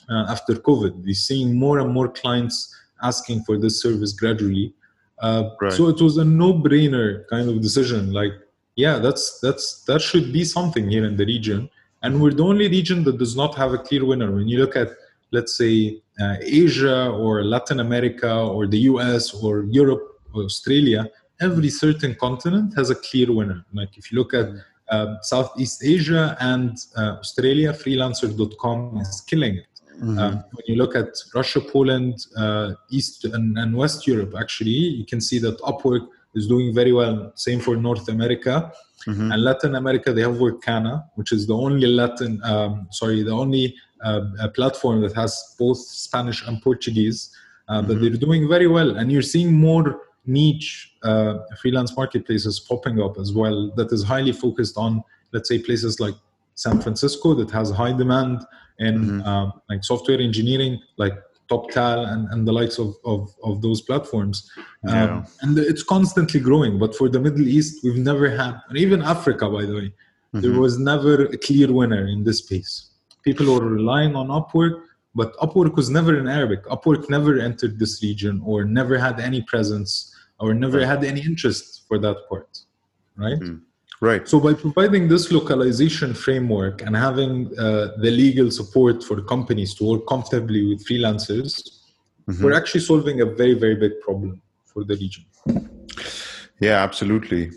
[0.10, 1.04] uh, after COVID.
[1.04, 4.74] We're seeing more and more clients asking for this service gradually.
[5.20, 5.74] Uh, right.
[5.74, 8.14] So it was a no-brainer kind of decision.
[8.14, 8.34] Like,
[8.76, 11.70] yeah, that's that's that should be something here in the region.
[12.04, 14.32] And we're the only region that does not have a clear winner.
[14.32, 14.90] When you look at
[15.32, 21.10] let's say uh, Asia or Latin America or the US or Europe or Australia,
[21.42, 23.66] every certain continent has a clear winner.
[23.74, 24.48] Like if you look at
[24.90, 29.77] uh, Southeast Asia and uh, Australia, freelancer.com is killing it.
[29.98, 30.20] Mm-hmm.
[30.20, 34.70] Um, when you look at Russia, Poland, uh, East and, and, West Europe, actually,
[35.00, 37.32] you can see that Upwork is doing very well.
[37.36, 38.72] Same for North America.
[39.08, 39.32] Mm-hmm.
[39.32, 43.76] And Latin America, they have Workana, which is the only Latin, um, sorry, the only
[44.04, 44.22] uh,
[44.54, 47.32] platform that has both Spanish and Portuguese,
[47.68, 47.88] uh, mm-hmm.
[47.88, 48.98] but they're doing very well.
[48.98, 54.34] And you're seeing more niche uh, freelance marketplaces popping up as well that is highly
[54.34, 56.16] focused on, let's say, places like
[56.56, 58.42] San Francisco that has high demand
[58.80, 59.28] in mm-hmm.
[59.28, 61.14] uh, like software engineering, like
[61.50, 64.52] TopTal and, and the likes of, of, of those platforms.
[64.88, 65.26] Um, yeah.
[65.42, 66.78] And it's constantly growing.
[66.78, 70.42] But for the Middle East, we've never had, and even Africa, by the way, mm-hmm.
[70.42, 72.92] there was never a clear winner in this space
[73.28, 74.76] people were relying on Upwork,
[75.14, 76.62] but Upwork was never in Arabic.
[76.76, 79.92] Upwork never entered this region or never had any presence
[80.40, 82.52] or never had any interest for that part,
[83.18, 83.42] right?
[83.48, 83.62] Mm.
[84.00, 84.28] Right.
[84.28, 89.86] So by providing this localization framework and having uh, the legal support for companies to
[89.86, 91.68] work comfortably with freelancers,
[92.30, 92.44] mm-hmm.
[92.44, 95.26] we're actually solving a very very big problem for the region.
[96.60, 97.52] Yeah, absolutely.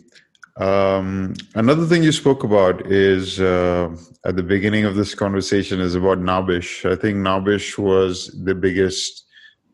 [0.57, 5.95] Um, another thing you spoke about is uh, at the beginning of this conversation is
[5.95, 6.91] about Nabbesh.
[6.91, 9.25] I think Nabbesh was the biggest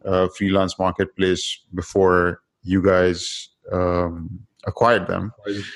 [0.05, 5.33] uh, freelance marketplace before you guys um, acquired them.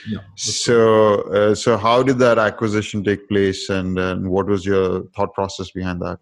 [0.09, 5.05] Yeah, so, uh, so how did that acquisition take place, and, and what was your
[5.16, 6.18] thought process behind that?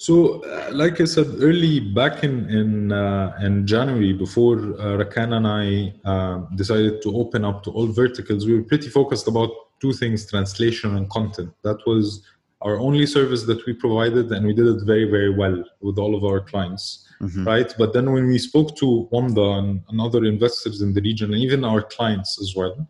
[0.00, 5.32] So, uh, like I said early back in in uh, in January, before uh, Rakan
[5.38, 9.50] and I uh, decided to open up to all verticals, we were pretty focused about
[9.80, 11.50] two things: translation and content.
[11.64, 12.22] That was
[12.62, 16.14] our only service that we provided, and we did it very very well with all
[16.14, 17.07] of our clients.
[17.20, 17.48] Mm-hmm.
[17.48, 21.34] Right, but then when we spoke to Wamda and, and other investors in the region,
[21.34, 22.86] and even our clients as well,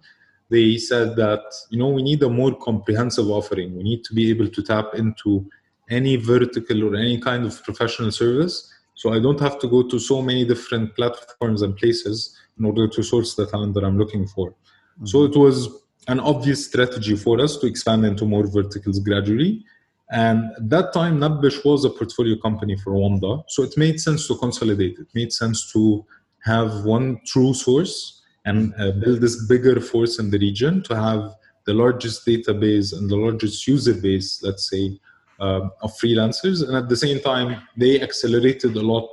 [0.51, 3.74] they said that you know we need a more comprehensive offering.
[3.76, 5.49] We need to be able to tap into
[5.91, 8.70] any vertical or any kind of professional service.
[8.95, 12.89] So I don't have to go to so many different platforms and places in order
[12.89, 14.51] to source the talent that I'm looking for.
[14.51, 15.07] Mm-hmm.
[15.07, 15.68] So it was
[16.09, 19.64] an obvious strategy for us to expand into more verticals gradually.
[20.11, 23.44] And at that time, Nabbesh was a portfolio company for Wamda.
[23.48, 24.98] So it made sense to consolidate.
[24.98, 26.04] It made sense to
[26.44, 31.34] have one true source and uh, build this bigger force in the region to have
[31.66, 34.98] the largest database and the largest user base, let's say,
[35.40, 39.09] uh, of freelancers, and at the same time, they accelerated a lot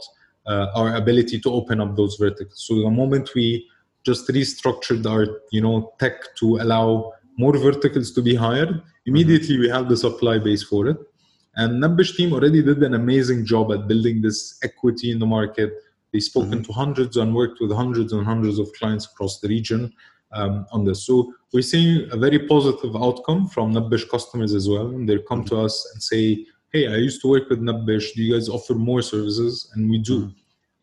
[0.48, 2.64] uh, our ability to open up those verticals.
[2.66, 3.68] So the moment we
[4.06, 9.70] just restructured our, you know, tech to allow more verticals to be hired, immediately we
[9.70, 10.98] have the supply base for it.
[11.56, 15.72] And Nabbesh team already did an amazing job at building this equity in the market.
[16.12, 16.64] They've spoken mm-hmm.
[16.64, 19.94] to hundreds and worked with hundreds and hundreds of clients across the region
[20.34, 21.06] um, on this.
[21.06, 24.88] So we're seeing a very positive outcome from Nabbesh customers as well.
[24.88, 28.14] And they come to us and say, hey, I used to work with Nabbesh.
[28.14, 29.72] Do you guys offer more services?
[29.76, 30.32] And we do.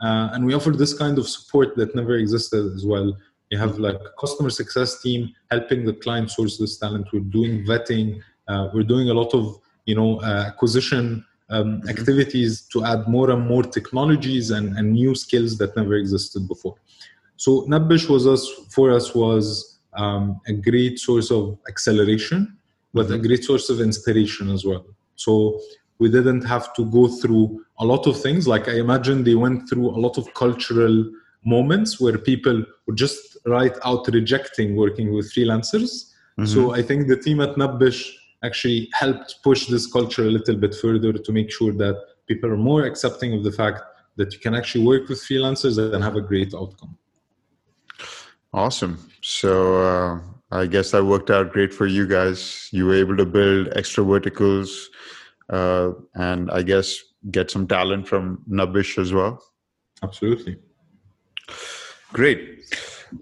[0.00, 3.16] Uh, and we offer this kind of support that never existed as well.
[3.52, 7.08] You have like customer success team helping the client source this talent.
[7.12, 8.22] We're doing vetting.
[8.48, 11.88] Uh, we're doing a lot of you know uh, acquisition um, mm-hmm.
[11.90, 16.76] activities to add more and more technologies and, and new skills that never existed before.
[17.36, 22.56] So Nabbesh was us for us was um, a great source of acceleration,
[22.94, 23.26] but a mm-hmm.
[23.26, 24.86] great source of inspiration as well.
[25.16, 25.60] So
[25.98, 28.48] we didn't have to go through a lot of things.
[28.48, 31.04] Like I imagine they went through a lot of cultural
[31.44, 36.12] moments where people would just write out rejecting working with freelancers.
[36.38, 36.46] Mm-hmm.
[36.46, 38.10] So I think the team at Nabbesh
[38.44, 42.56] actually helped push this culture a little bit further to make sure that people are
[42.56, 43.82] more accepting of the fact
[44.16, 46.96] that you can actually work with freelancers and have a great outcome.
[48.52, 48.98] Awesome.
[49.22, 50.20] So uh,
[50.50, 52.68] I guess that worked out great for you guys.
[52.72, 54.90] You were able to build extra verticals
[55.48, 56.98] uh, and I guess
[57.30, 59.42] get some talent from Nabbesh as well.
[60.02, 60.58] Absolutely.
[62.12, 62.60] Great.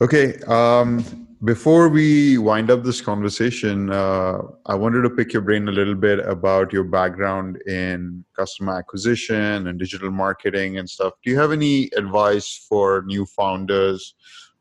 [0.01, 0.39] Okay.
[0.43, 5.73] Um, before we wind up this conversation, uh, I wanted to pick your brain a
[5.73, 11.14] little bit about your background in customer acquisition and digital marketing and stuff.
[11.25, 14.14] Do you have any advice for new founders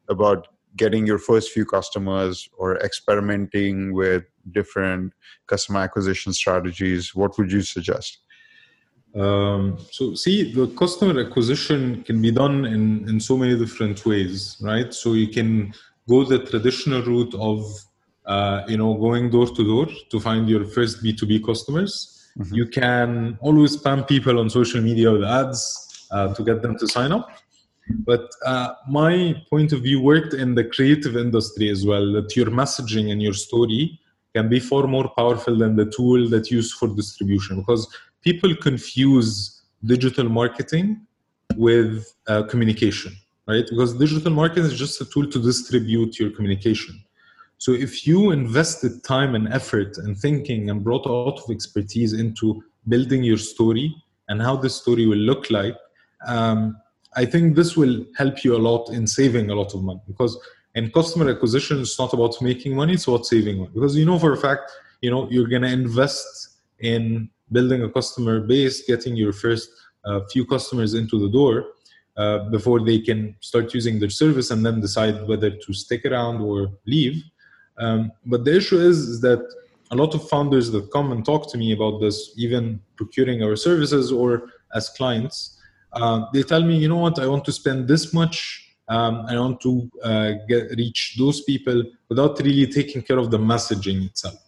[0.07, 0.47] about
[0.77, 5.13] getting your first few customers or experimenting with different
[5.47, 8.19] customer acquisition strategies what would you suggest
[9.15, 14.57] um, so see the customer acquisition can be done in, in so many different ways
[14.61, 14.93] right?
[14.93, 15.73] So you can
[16.07, 17.59] go the traditional route of
[18.25, 22.15] uh, you know going door to door to find your first b2b customers.
[22.37, 22.55] Mm-hmm.
[22.55, 26.87] you can always spam people on social media with ads uh, to get them to
[26.87, 27.27] sign up.
[28.05, 32.47] But uh, my point of view worked in the creative industry as well, that your
[32.47, 33.99] messaging and your story
[34.35, 37.61] can be far more powerful than the tool that you use for distribution.
[37.61, 37.87] Because
[38.21, 41.01] people confuse digital marketing
[41.55, 43.13] with uh, communication,
[43.47, 43.65] right?
[43.69, 47.01] Because digital marketing is just a tool to distribute your communication.
[47.57, 52.13] So if you invested time and effort and thinking and brought a lot of expertise
[52.13, 53.93] into building your story
[54.29, 55.75] and how the story will look like,
[56.25, 56.77] um,
[57.15, 60.39] I think this will help you a lot in saving a lot of money because
[60.75, 63.71] in customer acquisition, it's not about making money, it's about saving money.
[63.73, 68.39] Because you know for a fact, you know, you're gonna invest in building a customer
[68.39, 69.69] base, getting your first
[70.05, 71.65] uh, few customers into the door
[72.17, 76.41] uh, before they can start using their service and then decide whether to stick around
[76.41, 77.23] or leave.
[77.77, 79.41] Um, but the issue is, is that
[79.91, 83.55] a lot of founders that come and talk to me about this, even procuring our
[83.55, 85.57] services or as clients,
[85.93, 89.39] uh, they tell me, you know what, I want to spend this much um, I
[89.39, 94.39] want to uh, get reach those people without really taking care of the messaging itself.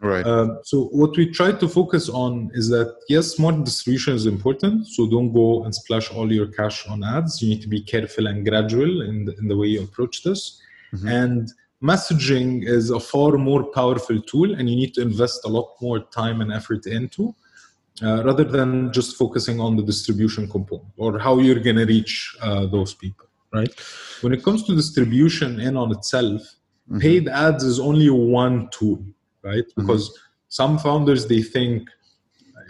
[0.00, 0.24] Right.
[0.24, 4.86] Um, so what we try to focus on is that yes, smart distribution is important.
[4.86, 7.42] So don't go and splash all your cash on ads.
[7.42, 10.60] You need to be careful and gradual in the, in the way you approach this.
[10.94, 11.08] Mm-hmm.
[11.08, 15.74] And messaging is a far more powerful tool, and you need to invest a lot
[15.80, 17.34] more time and effort into.
[18.00, 22.32] Uh, rather than just focusing on the distribution component or how you're going to reach
[22.40, 23.74] uh, those people right
[24.20, 27.00] when it comes to distribution in on itself mm-hmm.
[27.00, 29.02] paid ads is only one tool
[29.42, 29.80] right mm-hmm.
[29.80, 30.18] because
[30.48, 31.88] some founders they think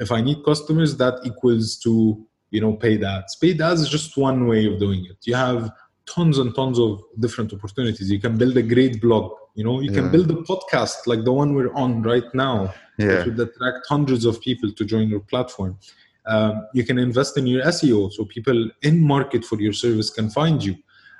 [0.01, 4.16] if i need customers that equals to you know paid ads paid ads is just
[4.16, 5.71] one way of doing it you have
[6.07, 9.91] tons and tons of different opportunities you can build a great blog you know you
[9.91, 10.01] yeah.
[10.01, 13.07] can build a podcast like the one we're on right now yeah.
[13.07, 15.79] that would attract hundreds of people to join your platform
[16.27, 20.31] um, you can invest in your seo so people in market for your service can
[20.31, 20.75] find you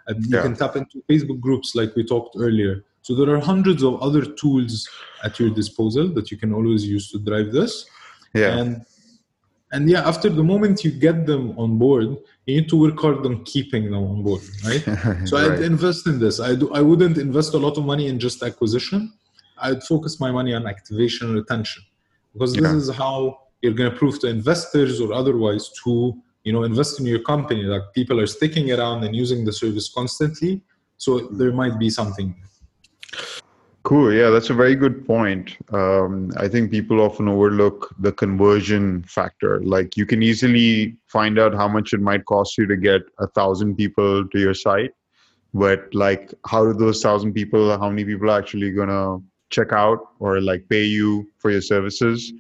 [0.09, 0.43] uh, you yeah.
[0.43, 4.23] can tap into facebook groups like we talked earlier so there are hundreds of other
[4.23, 4.87] tools
[5.25, 7.87] at your disposal that you can always use to drive this.
[8.35, 8.59] Yeah.
[8.59, 8.85] And
[9.73, 12.09] and yeah, after the moment you get them on board,
[12.45, 14.83] you need to work hard on keeping them on board, right?
[15.27, 15.53] so right.
[15.53, 16.39] I'd invest in this.
[16.39, 16.71] I do.
[16.75, 19.11] I wouldn't invest a lot of money in just acquisition.
[19.57, 21.85] I'd focus my money on activation and retention
[22.35, 22.77] because this yeah.
[22.77, 26.13] is how you're going to prove to investors or otherwise to
[26.45, 27.63] you know invest in your company.
[27.63, 30.61] Like people are sticking around and using the service constantly,
[30.99, 32.35] so there might be something.
[33.85, 34.13] Cool.
[34.13, 35.57] Yeah, that's a very good point.
[35.73, 39.61] Um, I think people often overlook the conversion factor.
[39.61, 43.27] Like you can easily find out how much it might cost you to get a
[43.29, 44.91] thousand people to your site,
[45.55, 50.01] but like how do those thousand people, how many people are actually gonna check out
[50.19, 52.33] or like pay you for your services?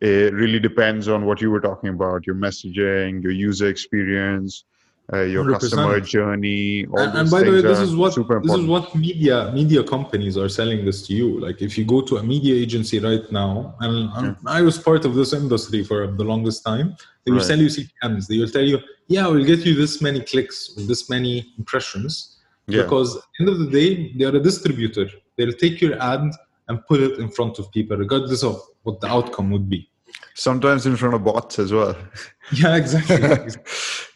[0.00, 4.64] It really depends on what you were talking about, your messaging, your user experience,
[5.12, 5.60] uh, your 100%.
[5.60, 6.82] customer journey.
[6.84, 10.48] and, and by the way, this is what this is what media media companies are
[10.48, 11.40] selling this to you.
[11.40, 14.34] Like if you go to a media agency right now, and yeah.
[14.46, 17.46] I was part of this industry for the longest time, they will right.
[17.46, 18.26] sell you CPMS.
[18.26, 18.78] They will tell you,
[19.08, 22.38] yeah, we'll get you this many clicks or this many impressions.
[22.68, 22.82] Yeah.
[22.82, 25.08] Because at the end of the day, they are a distributor.
[25.36, 26.30] They'll take your ad
[26.68, 29.88] and put it in front of people, regardless of what the outcome would be
[30.34, 31.96] sometimes in front of bots as well.
[32.52, 33.16] Yeah exactly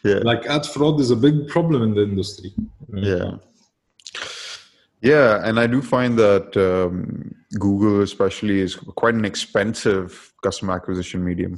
[0.03, 0.19] yeah.
[0.23, 2.53] Like ad fraud is a big problem in the industry.
[2.93, 3.37] Yeah.
[5.01, 11.23] Yeah and i do find that um, google especially is quite an expensive customer acquisition
[11.23, 11.57] medium.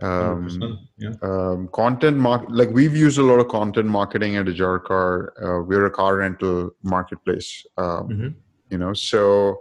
[0.00, 1.12] Um, yeah.
[1.22, 5.28] um, content mark like we've used a lot of content marketing at Ajarkar.
[5.40, 7.64] Uh, we're a car rental marketplace.
[7.76, 8.28] Um, mm-hmm.
[8.70, 8.94] You know?
[8.94, 9.60] So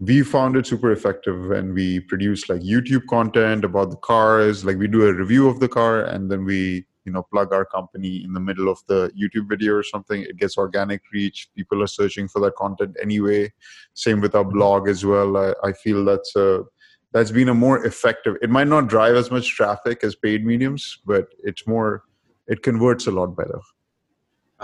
[0.00, 4.76] we found it super effective when we produce like youtube content about the cars like
[4.76, 8.24] we do a review of the car and then we you know plug our company
[8.24, 10.22] in the middle of the youtube video or something.
[10.22, 11.48] It gets organic reach.
[11.54, 13.52] People are searching for that content anyway.
[13.94, 14.58] Same with our mm-hmm.
[14.58, 15.36] blog as well.
[15.36, 16.64] I, I feel that's a
[17.12, 20.98] that's been a more effective it might not drive as much traffic as paid mediums
[21.06, 22.02] but it's more
[22.48, 23.60] it converts a lot better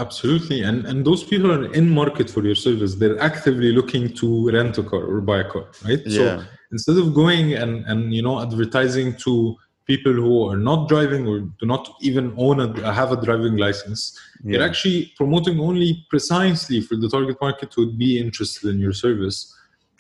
[0.00, 2.94] Absolutely, and and those people are in market for your service.
[2.94, 6.02] They're actively looking to rent a car or buy a car, right?
[6.06, 6.18] Yeah.
[6.18, 9.32] So instead of going and and you know advertising to
[9.86, 14.00] people who are not driving or do not even own a have a driving license,
[14.42, 14.50] yeah.
[14.50, 18.94] you're actually promoting only precisely for the target market who would be interested in your
[19.06, 19.38] service.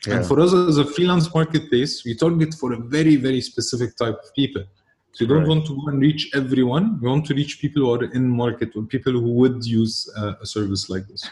[0.06, 0.14] Yeah.
[0.14, 4.18] And for us as a freelance marketplace, we target for a very very specific type
[4.24, 4.64] of people.
[5.12, 5.48] So you don't right.
[5.48, 6.98] want to go and reach everyone.
[7.02, 10.34] You want to reach people who are in market or people who would use uh,
[10.40, 11.28] a service like this.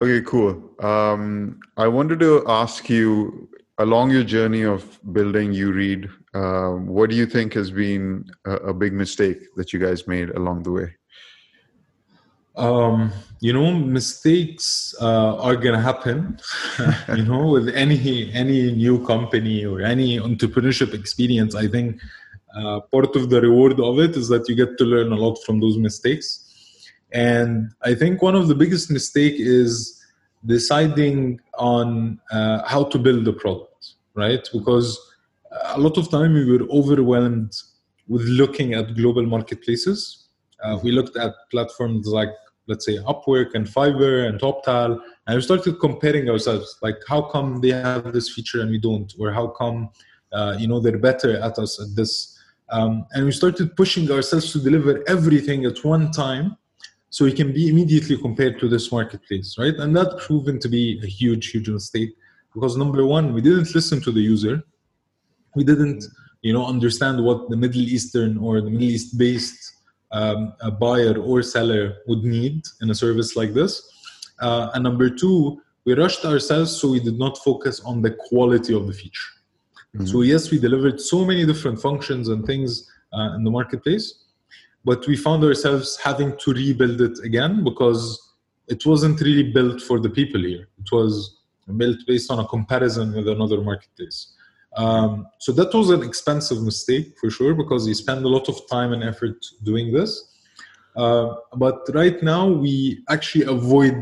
[0.00, 0.70] Okay, cool.
[0.78, 3.48] Um, I wanted to ask you
[3.78, 8.74] along your journey of building Ureed, uh, what do you think has been a, a,
[8.74, 10.94] big mistake that you guys made along the way?
[12.58, 16.38] Um, you know, mistakes uh, are gonna happen.
[17.16, 22.00] you know, with any any new company or any entrepreneurship experience, I think
[22.56, 25.36] uh, part of the reward of it is that you get to learn a lot
[25.44, 26.44] from those mistakes.
[27.12, 30.02] And I think one of the biggest mistake is
[30.44, 34.46] deciding on uh, how to build the product, right?
[34.52, 34.98] Because
[35.66, 37.52] a lot of time we were overwhelmed
[38.08, 40.28] with looking at global marketplaces.
[40.62, 42.30] Uh, we looked at platforms like,
[42.68, 46.78] let's say, Upwork and Fiverr and TopTal, and we started comparing ourselves.
[46.82, 49.90] Like, how come they have this feature and we don't, or how come,
[50.32, 52.38] uh, you know, they're better at us at this
[52.70, 56.56] um, and we started pushing ourselves to deliver everything at one time
[57.10, 59.74] so we can be immediately compared to this marketplace, right?
[59.74, 62.14] And that proven to be a huge, huge mistake
[62.52, 64.62] because number one, we didn't listen to the user.
[65.54, 66.04] We didn't,
[66.42, 69.67] you know, understand what the Middle Eastern or the Middle East based
[70.10, 73.82] um, a buyer or seller would need in a service like this.
[74.40, 78.74] Uh, and number two, we rushed ourselves so we did not focus on the quality
[78.74, 79.32] of the feature.
[79.96, 80.06] Mm-hmm.
[80.06, 84.24] So yes, we delivered so many different functions and things uh, in the marketplace,
[84.84, 88.34] but we found ourselves having to rebuild it again because
[88.68, 90.68] it wasn't really built for the people here.
[90.78, 91.38] It was
[91.76, 94.34] built based on a comparison with another marketplace.
[94.76, 98.68] Um, so that was an expensive mistake for sure because you spend a lot of
[98.68, 100.24] time and effort doing this.
[100.96, 103.96] Uh, but right now we actually avoid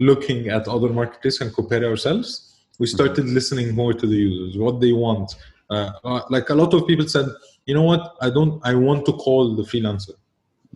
[0.00, 2.56] looking at other marketplaces and compare ourselves.
[2.78, 3.34] We started mm-hmm.
[3.34, 5.34] listening more to the users, what they want.
[5.70, 7.26] Uh, uh, like a lot of people said,
[7.64, 8.14] you know what?
[8.20, 8.60] I don't.
[8.64, 10.14] I want to call the freelancer.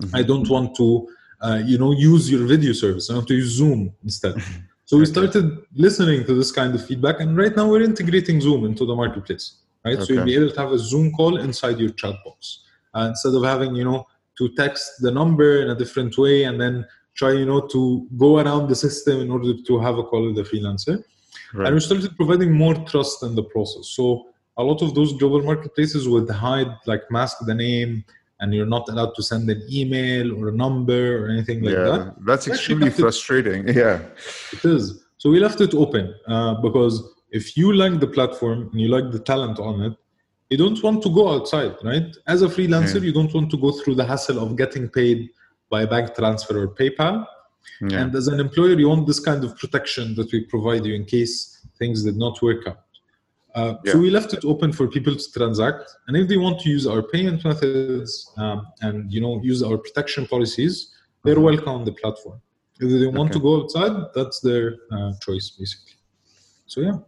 [0.00, 0.16] Mm-hmm.
[0.16, 1.08] I don't want to,
[1.40, 3.10] uh, you know, use your video service.
[3.10, 4.34] I want to use Zoom instead.
[4.90, 8.64] So we started listening to this kind of feedback, and right now we're integrating Zoom
[8.64, 9.58] into the marketplace.
[9.84, 10.04] Right, okay.
[10.04, 13.32] so you'll be able to have a Zoom call inside your chat box uh, instead
[13.34, 14.04] of having you know
[14.38, 16.84] to text the number in a different way and then
[17.14, 20.34] try you know to go around the system in order to have a call with
[20.34, 21.04] the freelancer.
[21.54, 21.66] Right.
[21.66, 23.90] And we started providing more trust in the process.
[23.90, 24.26] So
[24.56, 28.04] a lot of those global marketplaces would hide like mask the name
[28.40, 31.84] and you're not allowed to send an email or a number or anything like yeah,
[31.84, 32.14] that.
[32.24, 33.68] That's extremely frustrating.
[33.68, 34.00] It, yeah.
[34.52, 35.04] It is.
[35.18, 39.12] So we left it open uh, because if you like the platform and you like
[39.12, 39.94] the talent on it,
[40.48, 42.16] you don't want to go outside, right?
[42.26, 43.02] As a freelancer, yeah.
[43.02, 45.30] you don't want to go through the hassle of getting paid
[45.68, 47.26] by bank transfer or PayPal.
[47.82, 48.00] Yeah.
[48.00, 51.04] And as an employer, you want this kind of protection that we provide you in
[51.04, 52.78] case things did not work out.
[53.54, 53.92] Uh, yeah.
[53.92, 56.86] So we left it open for people to transact, and if they want to use
[56.86, 60.94] our payment methods um, and you know use our protection policies,
[61.24, 61.44] they're mm-hmm.
[61.44, 62.40] welcome on the platform.
[62.80, 63.38] If they want okay.
[63.38, 65.94] to go outside, that's their uh, choice, basically.
[66.66, 66.98] So yeah.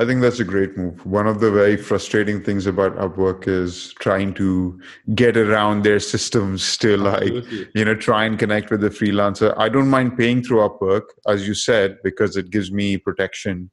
[0.00, 1.04] I think that's a great move.
[1.04, 4.80] One of the very frustrating things about Upwork is trying to
[5.16, 7.32] get around their systems still like
[7.74, 9.52] you know try and connect with the freelancer.
[9.58, 13.70] I don't mind paying through Upwork as you said because it gives me protection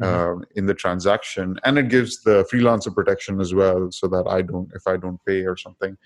[0.00, 0.40] mm-hmm.
[0.40, 4.42] uh, in the transaction and it gives the freelancer protection as well so that i
[4.42, 5.96] don't if i don't pay or something.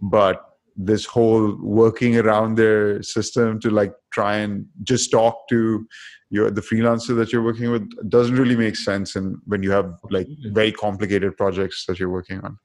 [0.00, 0.44] But
[0.76, 5.86] this whole working around their system to like try and just talk to
[6.28, 9.98] your the freelancer that you're working with doesn't really make sense and when you have
[10.10, 12.58] like very complicated projects that you're working on.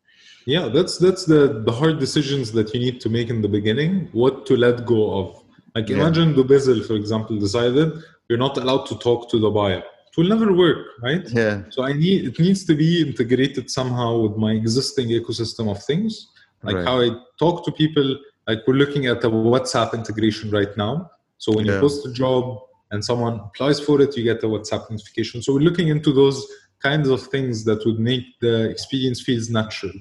[0.46, 4.10] Yeah that's that's the the hard decisions that you need to make in the beginning
[4.12, 5.44] what to let go of.
[5.74, 6.44] Like imagine yeah.
[6.44, 7.94] Dubizzle, for example decided
[8.28, 11.28] you're not allowed to talk to the buyer it will never work right?
[11.30, 11.64] Yeah.
[11.70, 16.28] So i need it needs to be integrated somehow with my existing ecosystem of things.
[16.64, 16.86] Like right.
[16.86, 17.10] how i
[17.40, 21.10] talk to people like we're looking at a whatsapp integration right now.
[21.38, 21.76] So when yeah.
[21.76, 22.60] you post a job
[22.92, 25.42] and someone applies for it you get a whatsapp notification.
[25.42, 26.46] So we're looking into those
[26.80, 29.94] kinds of things that would make the experience feels natural.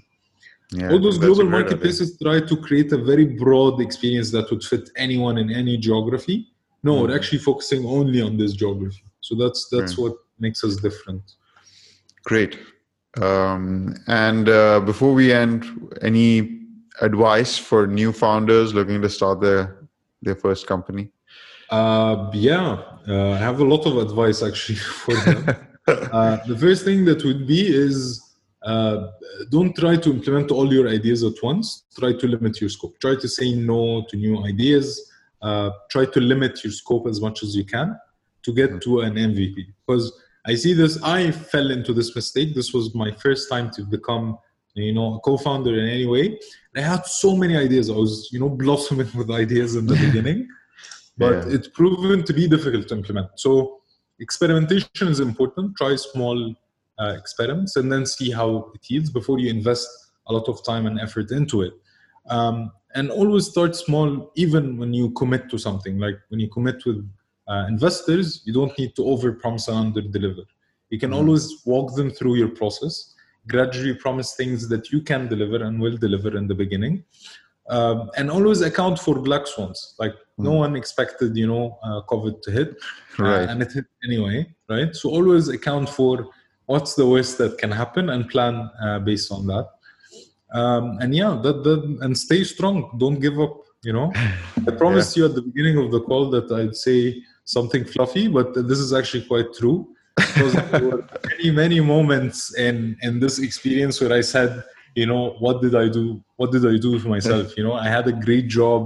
[0.72, 4.88] Yeah, all those global marketplaces try to create a very broad experience that would fit
[4.96, 6.46] anyone in any geography.
[6.82, 7.02] No mm.
[7.02, 11.22] we're actually focusing only on this geography so that's that's what makes us different.
[12.24, 12.58] Great.
[13.20, 15.66] Um, and uh, before we end
[16.02, 16.60] any
[17.00, 19.88] advice for new founders looking to start their
[20.22, 21.10] their first company?
[21.70, 25.56] Uh, yeah uh, i have a lot of advice actually for them.
[25.88, 28.22] Uh, the first thing that would be is
[28.62, 29.08] uh,
[29.50, 31.84] don't try to implement all your ideas at once.
[31.98, 32.94] Try to limit your scope.
[33.00, 34.86] Try to say no to new ideas.
[35.42, 37.96] Uh, try to limit your scope as much as you can
[38.42, 38.80] to get mm.
[38.82, 39.66] to an MVP.
[39.86, 40.12] Because
[40.46, 42.54] I see this, I fell into this mistake.
[42.54, 44.38] This was my first time to become,
[44.74, 46.38] you know, a co-founder in any way.
[46.76, 47.90] I had so many ideas.
[47.90, 50.48] I was, you know, blossoming with ideas in the beginning,
[51.18, 51.54] but yeah.
[51.54, 53.28] it's proven to be difficult to implement.
[53.36, 53.80] So
[54.18, 55.76] experimentation is important.
[55.76, 56.54] Try small
[56.98, 59.88] uh, experiments and then see how it yields before you invest
[60.28, 61.72] a lot of time and effort into it.
[62.28, 65.98] Um, and always start small, even when you commit to something.
[65.98, 67.08] Like when you commit with
[67.50, 70.42] uh, investors, you don't need to overpromise and under-deliver.
[70.90, 71.18] You can mm-hmm.
[71.20, 73.14] always walk them through your process,
[73.48, 77.04] gradually promise things that you can deliver and will deliver in the beginning,
[77.68, 79.94] um, and always account for black swans.
[79.98, 80.44] Like mm-hmm.
[80.44, 82.76] no one expected, you know, uh, COVID to hit,
[83.18, 83.48] uh, right.
[83.48, 84.94] and it hit anyway, right?
[84.94, 86.28] So always account for
[86.66, 89.68] what's the worst that can happen and plan uh, based on that.
[90.52, 92.96] Um, and yeah, that, that and stay strong.
[92.98, 93.56] Don't give up.
[93.82, 94.12] You know,
[94.68, 95.22] I promised yeah.
[95.22, 98.92] you at the beginning of the call that I'd say something fluffy, but this is
[98.92, 99.78] actually quite true.
[100.16, 104.50] Because there were many, many moments in in this experience where I said,
[104.94, 106.22] you know, what did I do?
[106.36, 107.46] What did I do for myself?
[107.56, 108.80] You know, I had a great job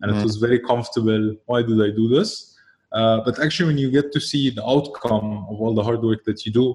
[0.00, 0.20] and mm-hmm.
[0.20, 1.36] it was very comfortable.
[1.46, 2.30] Why did I do this?
[2.92, 6.24] Uh, but actually, when you get to see the outcome of all the hard work
[6.24, 6.66] that you do,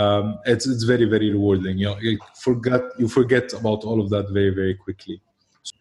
[0.00, 1.76] um, it's it's very very rewarding.
[1.78, 5.20] You know, you forget you forget about all of that very very quickly.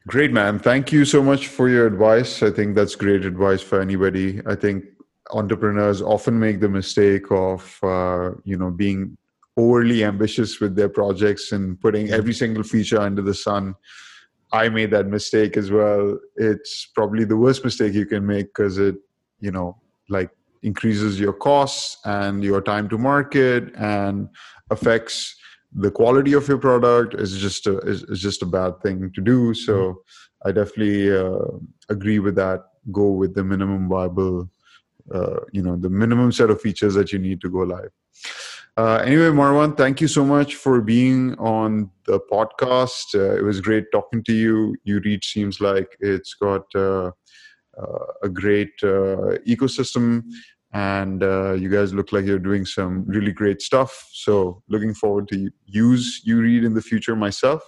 [0.08, 0.60] Great, man.
[0.60, 2.43] Thank you so much for your advice.
[2.43, 4.41] I think that's great advice for anybody.
[4.45, 4.84] I think
[5.32, 9.17] entrepreneurs often make the mistake of, uh, you know, being
[9.57, 13.75] overly ambitious with their projects and putting every single feature under the sun.
[14.51, 16.17] I made that mistake as well.
[16.36, 18.95] It's probably the worst mistake you can make because it,
[19.39, 20.30] you know, like
[20.63, 24.30] increases your costs and your time to market and
[24.69, 25.36] affects
[25.73, 29.21] the quality of your product is just a is, is just a bad thing to
[29.21, 30.47] do so mm-hmm.
[30.47, 31.45] i definitely uh,
[31.89, 34.49] agree with that go with the minimum viable
[35.14, 37.91] uh, you know the minimum set of features that you need to go live
[38.78, 43.62] uh, anyway marwan thank you so much for being on the podcast uh, it was
[43.62, 47.12] great talking to you Ureed seems like it's got uh,
[47.78, 50.24] uh, a great ecosystem
[50.74, 54.10] and uh, you guys look like you're doing some really great stuff.
[54.12, 57.64] So looking forward to use Ureed in the future myself.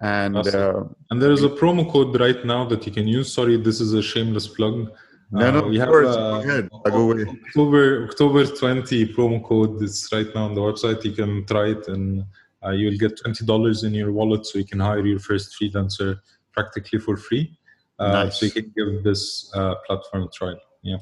[0.00, 0.76] And awesome.
[0.76, 3.32] uh, and there is a promo code right now that you can use.
[3.32, 4.90] Sorry, this is a shameless plug.
[5.34, 5.88] No, no, uh, we have.
[5.88, 6.68] Uh, Go ahead.
[6.72, 7.26] I'll go away.
[7.46, 9.82] October October 20 promo code.
[9.82, 11.04] It's right now on the website.
[11.04, 12.24] You can try it, and
[12.64, 16.20] uh, you'll get twenty dollars in your wallet, so you can hire your first freelancer
[16.52, 17.58] practically for free.
[17.98, 18.38] Uh, nice.
[18.38, 19.50] So you can give this
[19.86, 20.54] platform a try.
[20.82, 20.98] Yeah.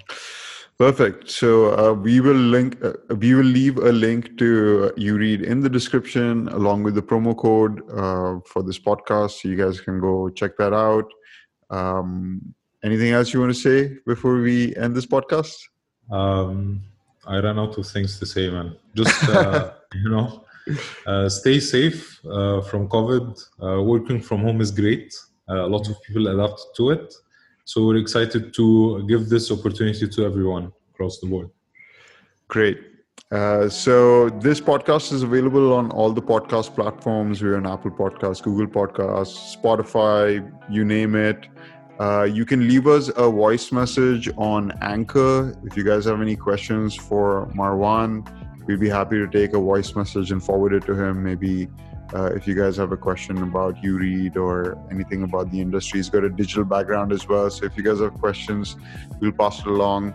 [0.79, 1.31] Perfect.
[1.31, 2.83] So uh, we will link.
[2.83, 7.03] Uh, we will leave a link to uh, read in the description along with the
[7.03, 9.43] promo code uh, for this podcast.
[9.43, 11.09] So you guys can go check that out.
[11.71, 15.57] Um, anything else you want to say before we end this podcast?
[16.11, 16.83] Um,
[17.27, 18.77] I ran out of things to say, man.
[18.95, 20.45] Just uh, you know,
[21.07, 23.85] uh, stay safe from COVID.
[23.85, 25.15] working from home is great.
[25.49, 27.15] a lot of people adapt to it
[27.65, 31.51] so we're excited to give this opportunity to everyone across the board.
[32.49, 32.79] Great.
[33.31, 37.43] Uh, so this podcast is available on all the podcast platforms.
[37.43, 41.49] We're on Apple Podcasts, Google Podcasts, Spotify, you name it.
[42.03, 46.35] Uh, you can leave us a voice message on Anchor if you guys have any
[46.35, 48.11] questions for Marwan.
[48.67, 51.23] We'd be happy to take a voice message and forward it to him.
[51.23, 51.69] Maybe
[52.13, 56.11] uh, if you guys have a question about Ureed or anything about the industry, he's
[56.11, 57.49] got a digital background as well.
[57.51, 58.75] So if you guys have questions,
[59.21, 60.13] we'll pass it along.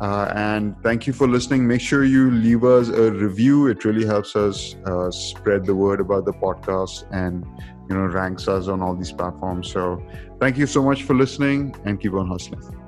[0.00, 1.66] Uh, and thank you for listening.
[1.66, 3.68] Make sure you leave us a review.
[3.68, 7.46] It really helps us uh, spread the word about the podcast and
[7.88, 9.70] you know ranks us on all these platforms.
[9.70, 10.02] So
[10.40, 12.83] thank you so much for listening and keep on hustling.